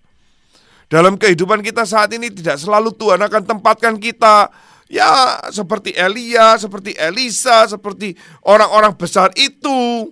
[0.89, 4.49] Dalam kehidupan kita saat ini tidak selalu Tuhan akan tempatkan kita
[4.89, 10.09] Ya seperti Elia, seperti Elisa, seperti orang-orang besar itu.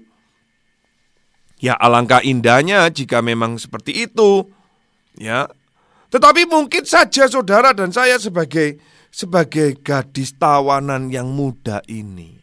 [1.58, 4.46] Ya alangkah indahnya jika memang seperti itu.
[5.18, 5.50] Ya.
[6.08, 8.80] Tetapi mungkin saja saudara dan saya sebagai
[9.12, 12.38] sebagai gadis tawanan yang muda ini.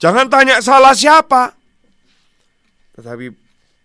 [0.00, 1.52] Jangan tanya salah siapa.
[2.96, 3.26] Tetapi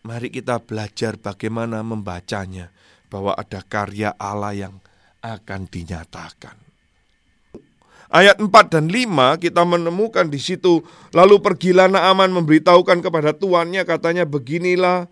[0.06, 2.72] mari kita belajar bagaimana membacanya
[3.12, 4.76] bahwa ada karya Allah yang
[5.20, 6.56] akan dinyatakan.
[8.06, 10.86] Ayat 4 dan 5 kita menemukan di situ.
[11.12, 15.10] Lalu pergilah Naaman memberitahukan kepada tuannya katanya beginilah,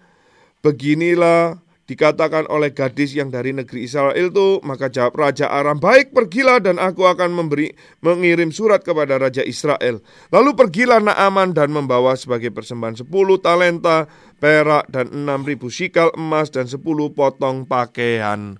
[0.64, 1.60] beginilah
[1.94, 6.82] dikatakan oleh gadis yang dari negeri Israel itu, maka jawab Raja Aram, baik pergilah dan
[6.82, 7.70] aku akan memberi
[8.02, 10.02] mengirim surat kepada Raja Israel.
[10.34, 13.06] Lalu pergilah Naaman dan membawa sebagai persembahan 10
[13.46, 14.10] talenta
[14.42, 16.82] perak dan 6000 sikal emas dan 10
[17.14, 18.58] potong pakaian.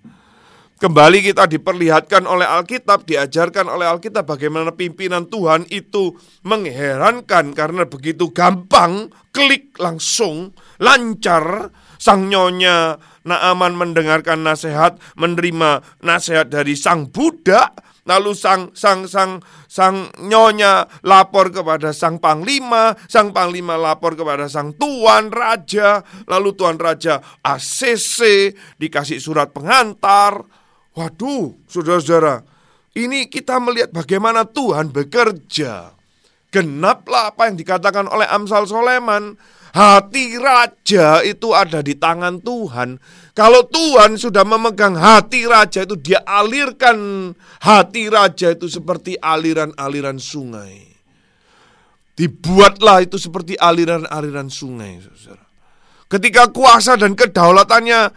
[0.84, 6.12] Kembali kita diperlihatkan oleh Alkitab, diajarkan oleh Alkitab bagaimana pimpinan Tuhan itu
[6.44, 10.52] mengherankan karena begitu gampang, klik langsung,
[10.84, 11.72] lancar,
[12.04, 17.72] sang nyonya Naaman mendengarkan nasihat, menerima nasihat dari sang budak,
[18.04, 19.40] lalu sang sang sang
[19.72, 26.76] sang nyonya lapor kepada sang panglima, sang panglima lapor kepada sang tuan raja, lalu tuan
[26.76, 30.44] raja ACC dikasih surat pengantar,
[30.94, 32.46] Waduh, saudara-saudara,
[32.94, 35.90] ini kita melihat bagaimana Tuhan bekerja.
[36.54, 39.34] Genaplah apa yang dikatakan oleh Amsal Soleman.
[39.74, 43.02] Hati raja itu ada di tangan Tuhan.
[43.34, 50.94] Kalau Tuhan sudah memegang hati raja itu, dia alirkan hati raja itu seperti aliran-aliran sungai.
[52.14, 55.02] Dibuatlah itu seperti aliran-aliran sungai.
[56.06, 58.14] Ketika kuasa dan kedaulatannya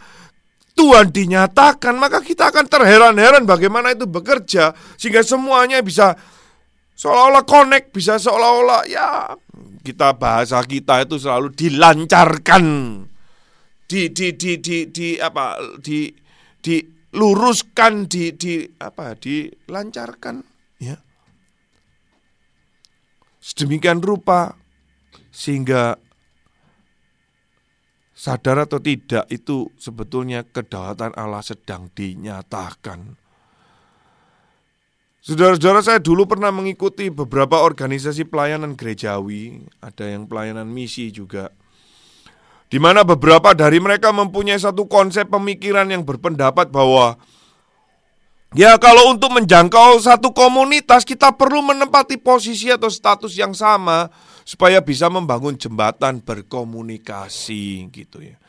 [0.77, 6.13] Tuhan dinyatakan, maka kita akan terheran-heran bagaimana itu bekerja sehingga semuanya bisa
[6.97, 9.37] seolah-olah connect, bisa seolah-olah ya
[9.87, 12.65] kita bahasa kita itu selalu dilancarkan.
[13.87, 16.11] Di di di di, di apa di
[16.59, 20.43] diluruskan di di apa dilancarkan
[20.83, 20.99] ya.
[23.39, 24.59] Sedemikian rupa
[25.31, 25.95] sehingga
[28.17, 33.13] Sadar atau tidak itu sebetulnya kedaulatan Allah sedang dinyatakan.
[35.27, 41.51] Saudara-saudara saya dulu pernah mengikuti beberapa organisasi pelayanan gerejawi, ada yang pelayanan misi juga.
[42.71, 47.19] Di mana beberapa dari mereka mempunyai satu konsep pemikiran yang berpendapat bahwa
[48.55, 54.07] Ya kalau untuk menjangkau satu komunitas kita perlu menempati posisi atau status yang sama
[54.47, 58.39] supaya bisa membangun jembatan berkomunikasi gitu ya.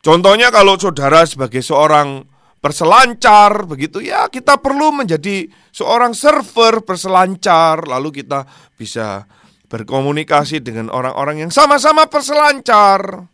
[0.00, 2.24] Contohnya kalau saudara sebagai seorang
[2.66, 8.42] perselancar begitu ya kita perlu menjadi seorang server perselancar lalu kita
[8.74, 9.22] bisa
[9.66, 13.26] berkomunikasi dengan orang-orang yang sama-sama perselancar.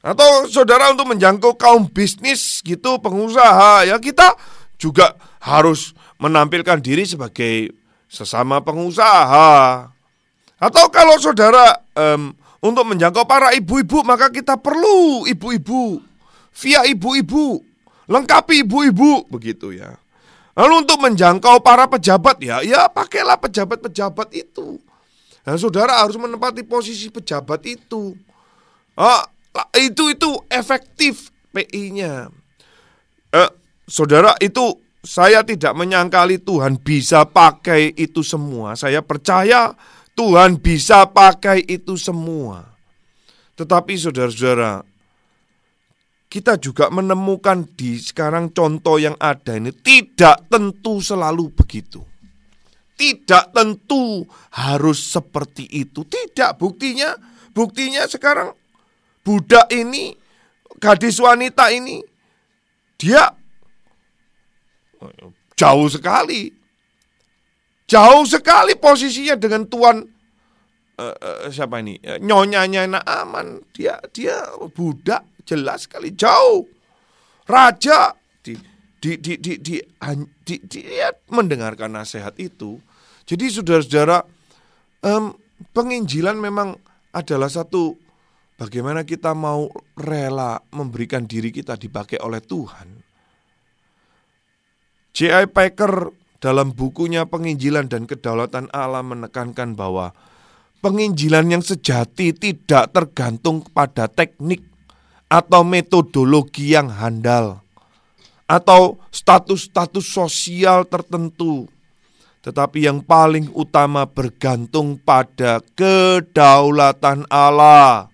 [0.00, 4.32] Atau saudara untuk menjangkau kaum bisnis gitu, pengusaha, ya kita
[4.80, 5.12] juga
[5.44, 7.76] harus menampilkan diri sebagai
[8.08, 9.88] sesama pengusaha.
[10.60, 12.32] Atau kalau saudara em,
[12.64, 16.00] untuk menjangkau para ibu-ibu, maka kita perlu ibu-ibu,
[16.56, 17.60] via ibu-ibu,
[18.10, 19.94] lengkapi ibu-ibu, begitu ya.
[20.58, 24.82] Lalu untuk menjangkau para pejabat ya, ya pakailah pejabat-pejabat itu.
[25.46, 28.12] Dan saudara harus menempati posisi pejabat itu.
[28.98, 29.24] Ah,
[29.78, 32.28] itu itu efektif PI-nya.
[33.30, 33.50] Eh,
[33.86, 38.76] saudara itu saya tidak menyangkali Tuhan bisa pakai itu semua.
[38.76, 39.72] Saya percaya
[40.12, 42.68] Tuhan bisa pakai itu semua.
[43.56, 44.84] Tetapi saudara-saudara,
[46.30, 52.06] kita juga menemukan di sekarang contoh yang ada ini tidak tentu selalu begitu.
[52.94, 54.22] Tidak tentu
[54.54, 56.06] harus seperti itu.
[56.06, 57.18] Tidak, buktinya
[57.50, 58.54] buktinya sekarang
[59.26, 60.14] budak ini,
[60.78, 61.98] gadis wanita ini
[62.94, 63.26] dia
[65.58, 66.52] jauh sekali.
[67.90, 69.98] Jauh sekali posisinya dengan tuan
[70.94, 71.98] eh, eh, siapa ini?
[71.98, 73.66] Eh, Nyonyanya Naaman.
[73.74, 76.66] Dia dia budak jelas sekali jauh.
[77.46, 78.14] Raja
[78.44, 78.54] di
[79.00, 82.78] di di di di, an- di- dia mendengarkan nasihat itu.
[83.24, 84.22] Jadi saudara-saudara
[85.06, 85.34] em,
[85.72, 86.76] penginjilan memang
[87.10, 87.96] adalah satu
[88.60, 89.66] bagaimana kita mau
[89.98, 92.88] rela memberikan diri kita dipakai oleh Tuhan.
[95.10, 95.50] J.I.
[95.50, 100.14] Packer dalam bukunya Penginjilan dan Kedaulatan Allah menekankan bahwa
[100.80, 104.69] penginjilan yang sejati tidak tergantung pada teknik
[105.30, 107.62] atau metodologi yang handal
[108.50, 111.70] atau status-status sosial tertentu.
[112.42, 118.10] Tetapi yang paling utama bergantung pada kedaulatan Allah.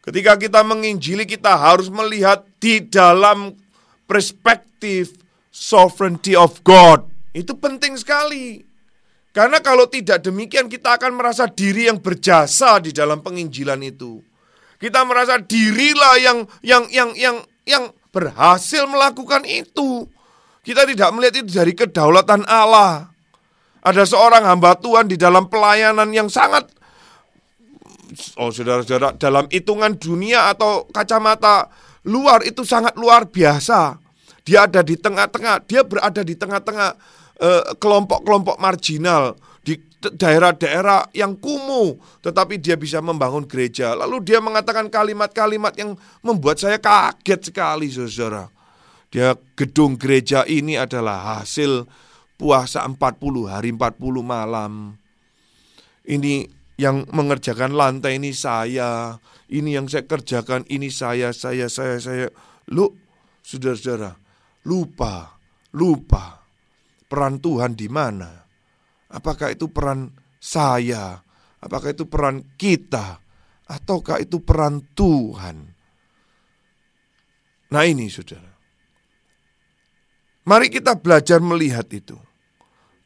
[0.00, 3.52] Ketika kita menginjili kita harus melihat di dalam
[4.06, 5.18] perspektif
[5.50, 7.04] sovereignty of God.
[7.32, 8.60] Itu penting sekali.
[9.34, 14.22] Karena kalau tidak demikian kita akan merasa diri yang berjasa di dalam penginjilan itu.
[14.76, 20.04] Kita merasa dirilah yang yang yang yang yang berhasil melakukan itu.
[20.60, 23.08] Kita tidak melihat itu dari kedaulatan Allah.
[23.86, 26.66] Ada seorang hamba Tuhan di dalam pelayanan yang sangat
[28.38, 31.70] oh saudara-saudara dalam hitungan dunia atau kacamata
[32.06, 33.98] luar itu sangat luar biasa.
[34.46, 36.90] Dia ada di tengah-tengah, dia berada di tengah-tengah
[37.42, 39.34] eh, kelompok-kelompok marginal
[40.14, 43.96] daerah-daerah yang kumuh, tetapi dia bisa membangun gereja.
[43.98, 48.46] Lalu dia mengatakan kalimat-kalimat yang membuat saya kaget sekali, saudara.
[49.10, 51.88] Dia gedung gereja ini adalah hasil
[52.36, 54.94] puasa 40 hari 40 malam.
[56.06, 56.46] Ini
[56.76, 59.16] yang mengerjakan lantai ini saya,
[59.50, 62.28] ini yang saya kerjakan ini saya, saya, saya, saya.
[62.70, 62.92] Lu,
[63.42, 64.14] saudara-saudara,
[64.68, 65.40] lupa,
[65.74, 66.44] lupa
[67.06, 68.45] peran Tuhan di mana?
[69.10, 71.22] Apakah itu peran saya?
[71.62, 73.22] Apakah itu peran kita?
[73.66, 75.56] Ataukah itu peran Tuhan?
[77.70, 78.54] Nah ini saudara.
[80.46, 82.14] Mari kita belajar melihat itu.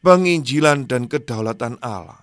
[0.04, 2.20] Penginjilan dan kedaulatan Allah.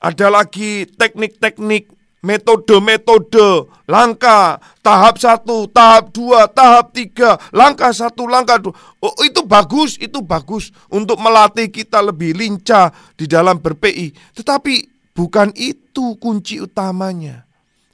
[0.00, 1.95] Ada lagi teknik-teknik,
[2.26, 8.74] metode-metode, langkah, tahap satu, tahap dua, tahap tiga, langkah satu, langkah dua.
[8.98, 14.34] Oh, itu bagus, itu bagus untuk melatih kita lebih lincah di dalam berPI.
[14.34, 14.74] Tetapi
[15.14, 17.46] bukan itu kunci utamanya.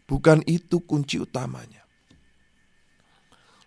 [0.09, 1.85] Bukan itu kunci utamanya.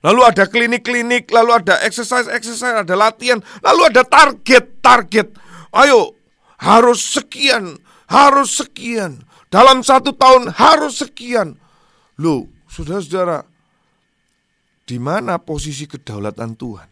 [0.05, 5.33] Lalu ada klinik-klinik, lalu ada exercise-exercise, ada latihan, lalu ada target-target.
[5.73, 6.13] Ayo,
[6.61, 9.25] harus sekian, harus sekian.
[9.55, 11.55] Dalam satu tahun harus sekian.
[12.19, 13.47] Loh, saudara-saudara,
[14.83, 16.89] di mana posisi kedaulatan Tuhan?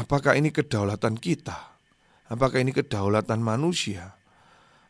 [0.00, 1.76] Apakah ini kedaulatan kita?
[2.32, 4.08] Apakah ini kedaulatan manusia?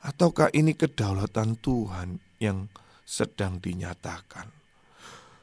[0.07, 2.71] Ataukah ini kedaulatan Tuhan yang
[3.03, 4.47] sedang dinyatakan?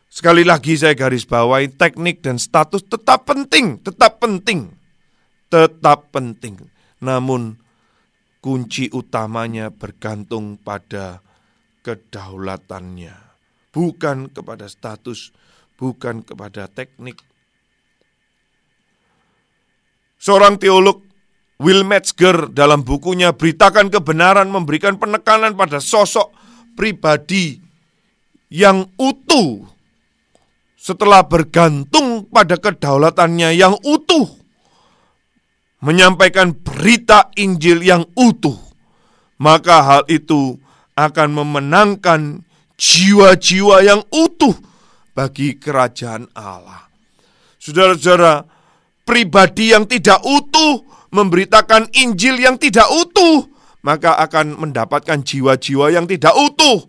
[0.08, 4.72] Sekali lagi saya garis bawahi teknik dan status tetap penting, tetap penting.
[5.52, 6.72] Tetap penting.
[7.04, 7.65] Namun
[8.46, 11.18] kunci utamanya bergantung pada
[11.82, 13.18] kedaulatannya.
[13.74, 15.34] Bukan kepada status,
[15.82, 17.26] bukan kepada teknik.
[20.22, 21.02] Seorang teolog
[21.58, 26.30] Will Metzger dalam bukunya Beritakan Kebenaran memberikan penekanan pada sosok
[26.78, 27.58] pribadi
[28.54, 29.66] yang utuh
[30.78, 34.45] setelah bergantung pada kedaulatannya yang utuh
[35.86, 38.66] menyampaikan berita Injil yang utuh
[39.38, 40.56] maka hal itu
[40.96, 42.44] akan memenangkan
[42.80, 44.56] jiwa-jiwa yang utuh
[45.16, 46.88] bagi kerajaan Allah.
[47.60, 48.48] Saudara-saudara,
[49.04, 53.48] pribadi yang tidak utuh memberitakan Injil yang tidak utuh,
[53.84, 56.84] maka akan mendapatkan jiwa-jiwa yang tidak utuh.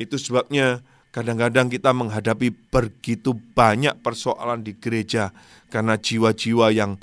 [0.00, 0.80] Itu sebabnya
[1.12, 5.32] kadang-kadang kita menghadapi begitu banyak persoalan di gereja
[5.68, 6.96] karena jiwa-jiwa yang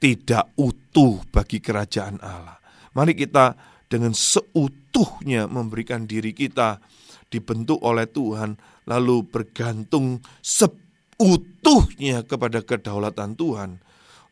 [0.00, 2.56] tidak utuh bagi kerajaan Allah.
[2.96, 3.54] Mari kita
[3.86, 6.80] dengan seutuhnya memberikan diri kita
[7.30, 8.58] dibentuk oleh Tuhan,
[8.88, 13.70] lalu bergantung seutuhnya kepada kedaulatan Tuhan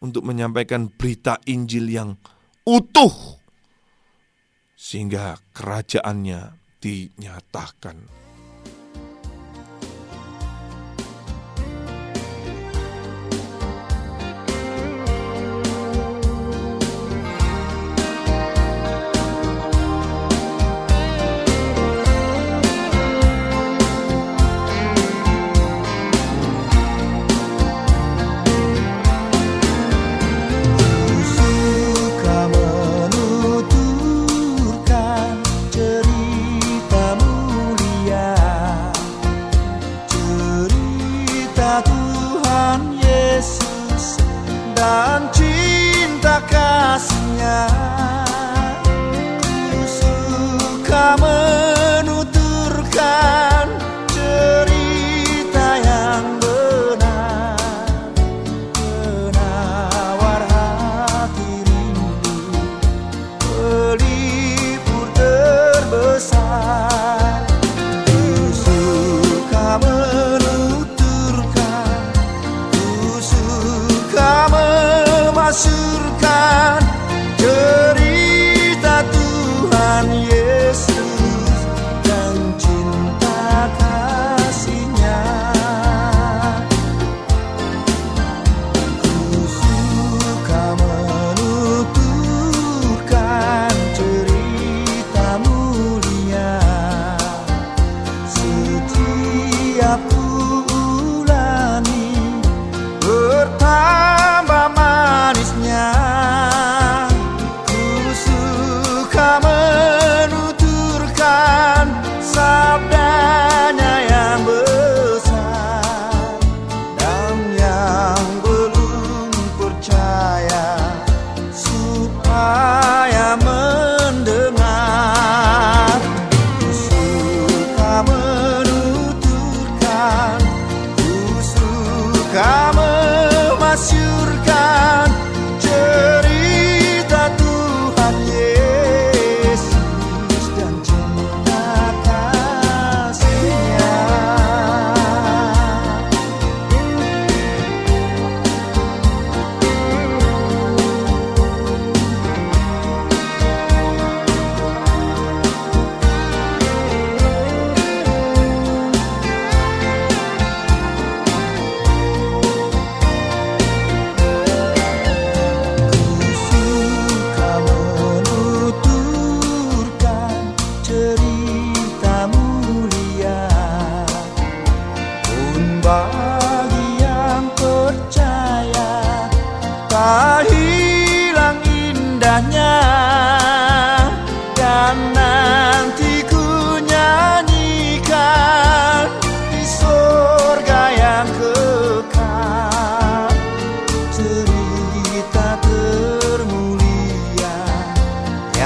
[0.03, 2.19] untuk menyampaikan berita Injil yang
[2.67, 3.39] utuh,
[4.75, 8.18] sehingga kerajaannya dinyatakan.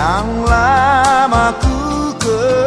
[0.03, 2.62] Yang lama ku kenal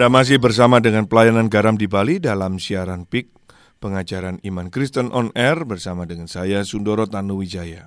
[0.00, 3.36] Anda masih bersama dengan pelayanan garam di Bali dalam siaran PIK
[3.84, 7.84] pengajaran iman Kristen on air bersama dengan saya Sundoro Tanuwijaya.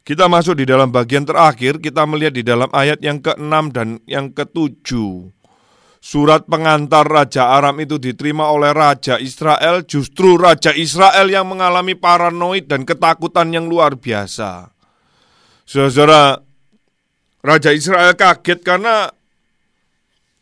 [0.00, 4.32] Kita masuk di dalam bagian terakhir, kita melihat di dalam ayat yang ke-6 dan yang
[4.32, 4.96] ke-7.
[6.00, 12.64] Surat pengantar Raja Aram itu diterima oleh Raja Israel, justru Raja Israel yang mengalami paranoid
[12.64, 14.72] dan ketakutan yang luar biasa.
[15.68, 16.40] Saudara,
[17.44, 19.12] Raja Israel kaget karena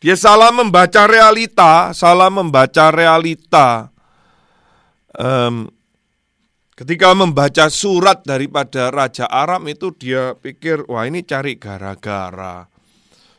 [0.00, 3.92] dia salah membaca realita, salah membaca realita.
[5.12, 5.68] Um,
[6.72, 12.64] ketika membaca surat daripada Raja Aram itu dia pikir, wah ini cari gara-gara.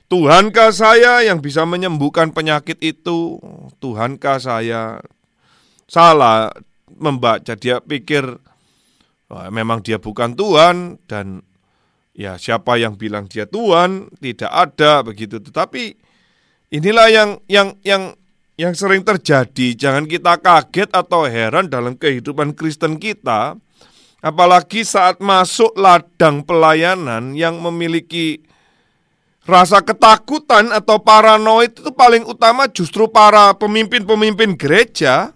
[0.05, 3.41] Tuhankah saya yang bisa menyembuhkan penyakit itu?
[3.81, 5.01] Tuhankah saya
[5.89, 6.53] salah
[6.93, 7.57] membaca?
[7.57, 8.37] Dia pikir,
[9.33, 11.41] wah, memang dia bukan Tuhan dan
[12.13, 15.41] ya siapa yang bilang dia Tuhan tidak ada begitu.
[15.41, 16.10] Tetapi
[16.71, 18.15] Inilah yang yang yang
[18.55, 19.75] yang sering terjadi.
[19.75, 23.59] Jangan kita kaget atau heran dalam kehidupan Kristen kita,
[24.23, 28.39] apalagi saat masuk ladang pelayanan yang memiliki
[29.43, 35.35] rasa ketakutan atau paranoid itu paling utama justru para pemimpin-pemimpin gereja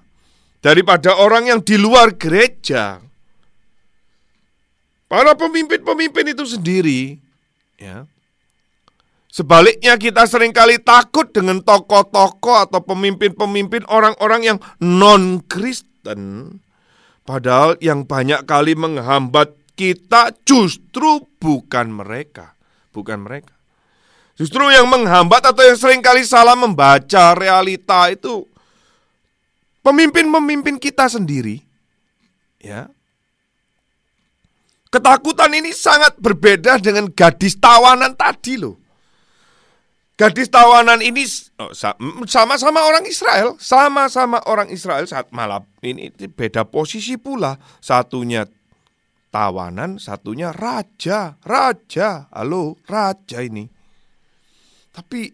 [0.64, 3.03] daripada orang yang di luar gereja.
[5.12, 7.20] Para pemimpin-pemimpin itu sendiri
[7.76, 8.07] ya
[9.36, 16.56] Sebaliknya kita sering kali takut dengan tokoh-tokoh atau pemimpin-pemimpin orang-orang yang non-Kristen.
[17.28, 22.56] Padahal yang banyak kali menghambat kita justru bukan mereka.
[22.95, 23.52] Bukan mereka.
[24.40, 28.48] Justru yang menghambat atau yang sering kali salah membaca realita itu
[29.84, 31.60] pemimpin-pemimpin kita sendiri.
[32.64, 32.88] Ya.
[34.88, 38.85] Ketakutan ini sangat berbeda dengan gadis tawanan tadi loh.
[40.16, 41.28] Gadis tawanan ini
[41.60, 41.76] oh,
[42.24, 47.60] sama-sama orang Israel, sama-sama orang Israel saat malam ini beda posisi pula.
[47.84, 48.48] Satunya
[49.28, 52.32] tawanan, satunya raja, raja.
[52.32, 53.68] Halo, raja ini.
[54.96, 55.28] Tapi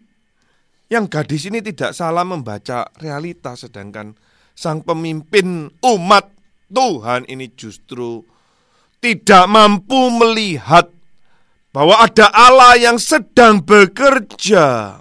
[0.90, 4.18] yang gadis ini tidak salah membaca realita sedangkan
[4.58, 6.26] sang pemimpin umat
[6.66, 8.26] Tuhan ini justru
[8.98, 10.90] tidak mampu melihat
[11.72, 15.00] bahwa ada Allah yang sedang bekerja,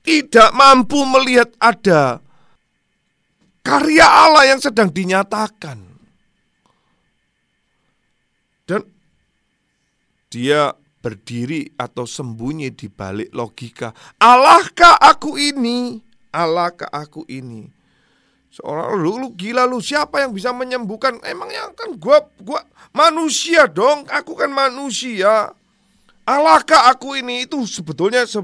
[0.00, 2.24] tidak mampu melihat ada
[3.60, 5.78] karya Allah yang sedang dinyatakan.
[8.64, 8.82] Dan
[10.32, 13.92] dia berdiri atau sembunyi di balik logika.
[14.20, 16.00] Allahkah aku ini?
[16.30, 17.79] Allahkah aku ini?
[18.50, 21.22] Seorang lu, lu gila lu siapa yang bisa menyembuhkan?
[21.22, 25.54] Emangnya kan gua gua manusia dong, aku kan manusia.
[26.26, 28.42] Allahkah aku ini itu sebetulnya se,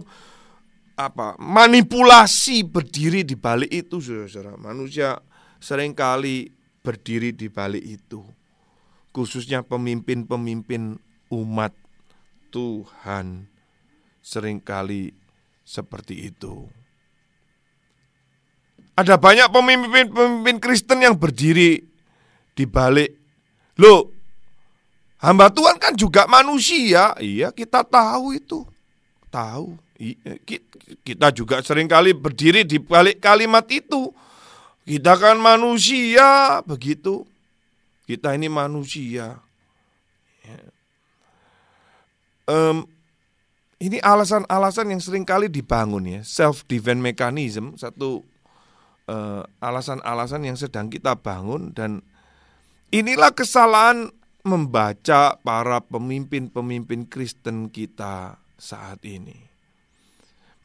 [0.94, 4.54] apa manipulasi berdiri di balik itu saudara.
[4.54, 5.18] Manusia
[5.58, 6.54] sering kali
[6.86, 8.22] berdiri di balik itu.
[9.10, 11.02] Khususnya pemimpin-pemimpin
[11.34, 11.74] umat
[12.54, 13.50] Tuhan
[14.22, 15.10] sering kali
[15.66, 16.70] seperti itu.
[18.96, 21.84] Ada banyak pemimpin-pemimpin Kristen yang berdiri
[22.56, 23.12] di balik.
[23.76, 24.08] Loh,
[25.20, 27.12] hamba Tuhan kan juga manusia.
[27.20, 28.64] Iya, kita tahu itu.
[29.28, 29.76] Tahu.
[31.04, 34.16] Kita juga sering kali berdiri di balik kalimat itu.
[34.88, 37.28] Kita kan manusia, begitu.
[38.08, 39.36] Kita ini manusia.
[42.46, 42.86] Um,
[43.82, 48.22] ini alasan-alasan yang sering kali dibangun ya, self defense mechanism, satu
[49.62, 52.02] alasan-alasan uh, yang sedang kita bangun dan
[52.90, 54.10] inilah kesalahan
[54.46, 59.46] membaca para pemimpin-pemimpin Kristen kita saat ini.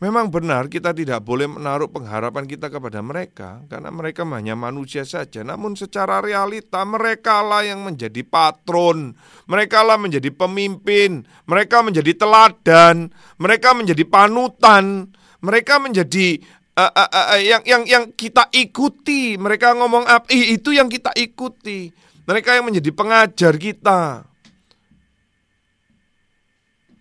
[0.02, 5.46] Memang benar kita tidak boleh menaruh pengharapan kita kepada mereka karena mereka hanya manusia saja.
[5.46, 9.14] Namun secara realita mereka lah yang menjadi patron,
[9.46, 16.42] mereka lah menjadi pemimpin, mereka menjadi teladan, mereka menjadi panutan, mereka menjadi
[16.76, 19.36] uh, uh, uh, yang yang yang kita ikuti.
[19.36, 20.28] Mereka ngomong apa?
[20.32, 21.92] itu yang kita ikuti.
[22.28, 24.24] Mereka yang menjadi pengajar kita.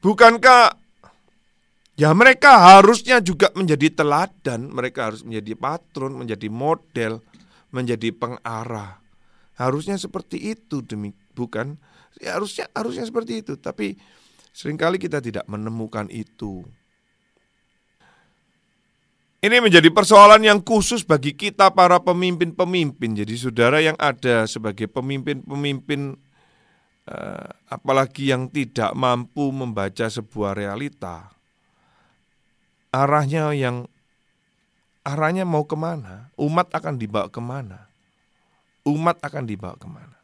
[0.01, 0.81] Bukankah
[2.01, 7.21] ya mereka harusnya juga menjadi teladan, mereka harus menjadi patron, menjadi model,
[7.69, 8.97] menjadi pengarah.
[9.61, 11.77] Harusnya seperti itu demi bukan?
[12.17, 14.01] Ya, harusnya harusnya seperti itu, tapi
[14.57, 16.65] sering kali kita tidak menemukan itu.
[19.41, 23.25] Ini menjadi persoalan yang khusus bagi kita para pemimpin-pemimpin.
[23.25, 26.13] Jadi saudara yang ada sebagai pemimpin-pemimpin
[27.09, 31.33] eh, apalagi yang tidak mampu membaca sebuah realita.
[32.91, 33.87] arahnya yang
[35.07, 37.87] arahnya mau ke mana, umat akan dibawa ke mana,
[38.85, 40.20] umat akan dibawa ke mana.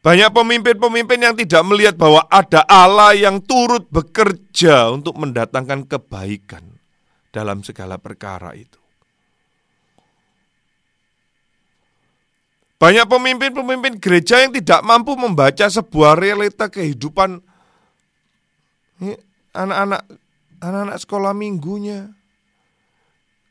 [0.00, 6.64] Banyak pemimpin-pemimpin yang tidak melihat bahwa ada Allah yang turut bekerja untuk mendatangkan kebaikan
[7.28, 8.80] dalam segala perkara itu.
[12.80, 17.44] Banyak pemimpin-pemimpin gereja yang tidak mampu membaca sebuah realita kehidupan
[19.52, 20.00] anak-anak
[20.64, 22.08] anak-anak sekolah minggunya,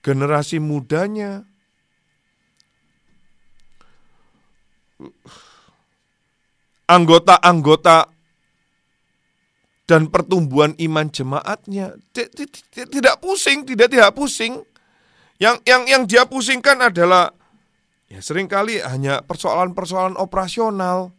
[0.02, 1.46] generasi mudanya.
[6.90, 8.10] Anggota-anggota
[9.86, 11.98] dan pertumbuhan iman jemaatnya
[12.74, 14.62] tidak pusing, tidak tidak pusing.
[15.38, 17.30] Yang yang yang dia pusingkan adalah
[18.10, 21.14] ya sering kali hanya persoalan-persoalan operasional.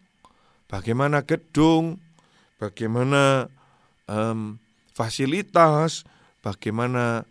[0.67, 1.99] Bagaimana gedung,
[2.59, 3.51] bagaimana
[4.11, 4.59] um,
[4.95, 6.03] fasilitas,
[6.43, 7.27] bagaimana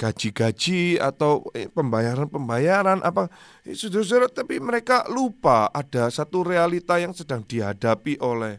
[0.00, 3.28] gaji-gaji um, atau eh, pembayaran-pembayaran apa
[3.68, 8.56] eh, saudara-saudara tapi mereka lupa ada satu realita yang sedang dihadapi oleh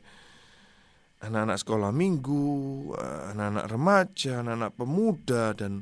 [1.25, 2.45] anak-anak sekolah minggu,
[2.93, 5.81] eh, anak-anak remaja, anak-anak pemuda dan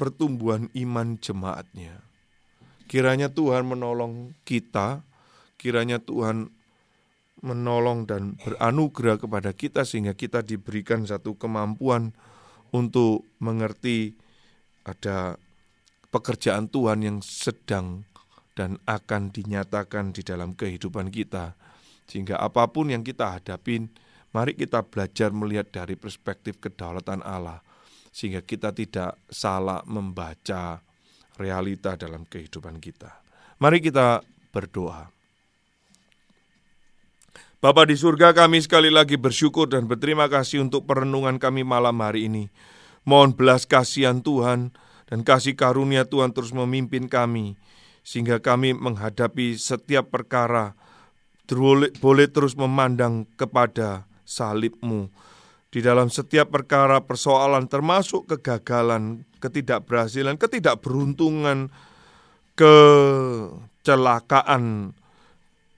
[0.00, 2.00] pertumbuhan iman jemaatnya.
[2.88, 5.04] Kiranya Tuhan menolong kita,
[5.60, 6.48] kiranya Tuhan
[7.44, 12.16] menolong dan beranugerah kepada kita sehingga kita diberikan satu kemampuan
[12.72, 14.12] untuk mengerti
[14.84, 15.36] ada
[16.08, 18.08] pekerjaan Tuhan yang sedang
[18.56, 21.54] dan akan dinyatakan di dalam kehidupan kita.
[22.08, 23.92] Sehingga apa pun yang kita hadapin,
[24.32, 27.60] mari kita belajar melihat dari perspektif kedaulatan Allah.
[28.10, 30.80] Sehingga kita tidak salah membaca
[31.38, 33.22] realita dalam kehidupan kita.
[33.62, 35.17] Mari kita berdoa.
[37.58, 42.30] Bapa di surga kami sekali lagi bersyukur dan berterima kasih untuk perenungan kami malam hari
[42.30, 42.54] ini.
[43.02, 44.70] Mohon belas kasihan Tuhan
[45.10, 47.58] dan kasih karunia Tuhan terus memimpin kami.
[48.06, 50.78] Sehingga kami menghadapi setiap perkara
[51.50, 55.10] boleh, terus memandang kepada salibmu.
[55.74, 61.74] Di dalam setiap perkara persoalan termasuk kegagalan, ketidakberhasilan, ketidakberuntungan,
[62.54, 63.66] kecelakaan,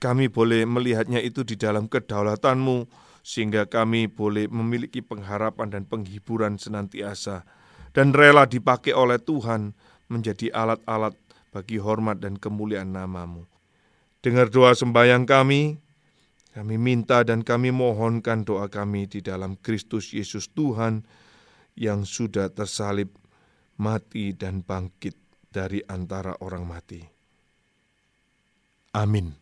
[0.01, 2.89] kami boleh melihatnya itu di dalam kedaulatanmu,
[3.21, 7.45] sehingga kami boleh memiliki pengharapan dan penghiburan senantiasa,
[7.93, 9.77] dan rela dipakai oleh Tuhan
[10.09, 11.13] menjadi alat-alat
[11.53, 13.45] bagi hormat dan kemuliaan namamu.
[14.25, 15.77] Dengar doa sembahyang kami,
[16.57, 21.05] kami minta dan kami mohonkan doa kami di dalam Kristus Yesus Tuhan
[21.79, 23.15] yang sudah tersalib,
[23.81, 25.17] mati dan bangkit
[25.49, 27.01] dari antara orang mati.
[28.93, 29.40] Amin.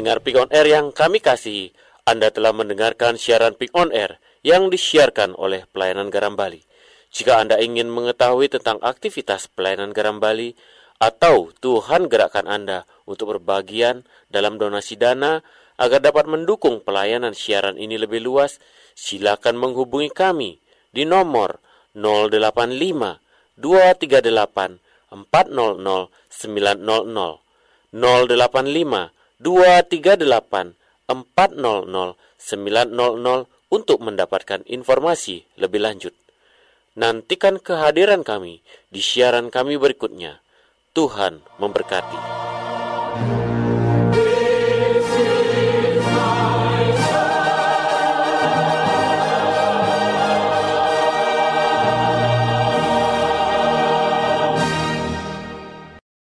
[0.00, 1.76] Pendengar Pick on Air yang kami kasihi,
[2.08, 6.64] Anda telah mendengarkan siaran Pick on Air yang disiarkan oleh Pelayanan Garam Bali.
[7.12, 10.56] Jika Anda ingin mengetahui tentang aktivitas Pelayanan Garam Bali
[10.96, 15.44] atau Tuhan gerakkan Anda untuk berbagian dalam donasi dana
[15.76, 18.56] agar dapat mendukung pelayanan siaran ini lebih luas,
[18.96, 20.64] silakan menghubungi kami
[20.96, 21.60] di nomor
[21.92, 23.20] 085
[23.60, 24.80] 238
[25.12, 27.44] 400 900
[27.92, 30.76] 085 238
[31.08, 36.14] 400 900 untuk mendapatkan informasi lebih lanjut.
[36.98, 38.60] Nantikan kehadiran kami
[38.92, 40.42] di siaran kami berikutnya.
[40.90, 42.59] Tuhan memberkati.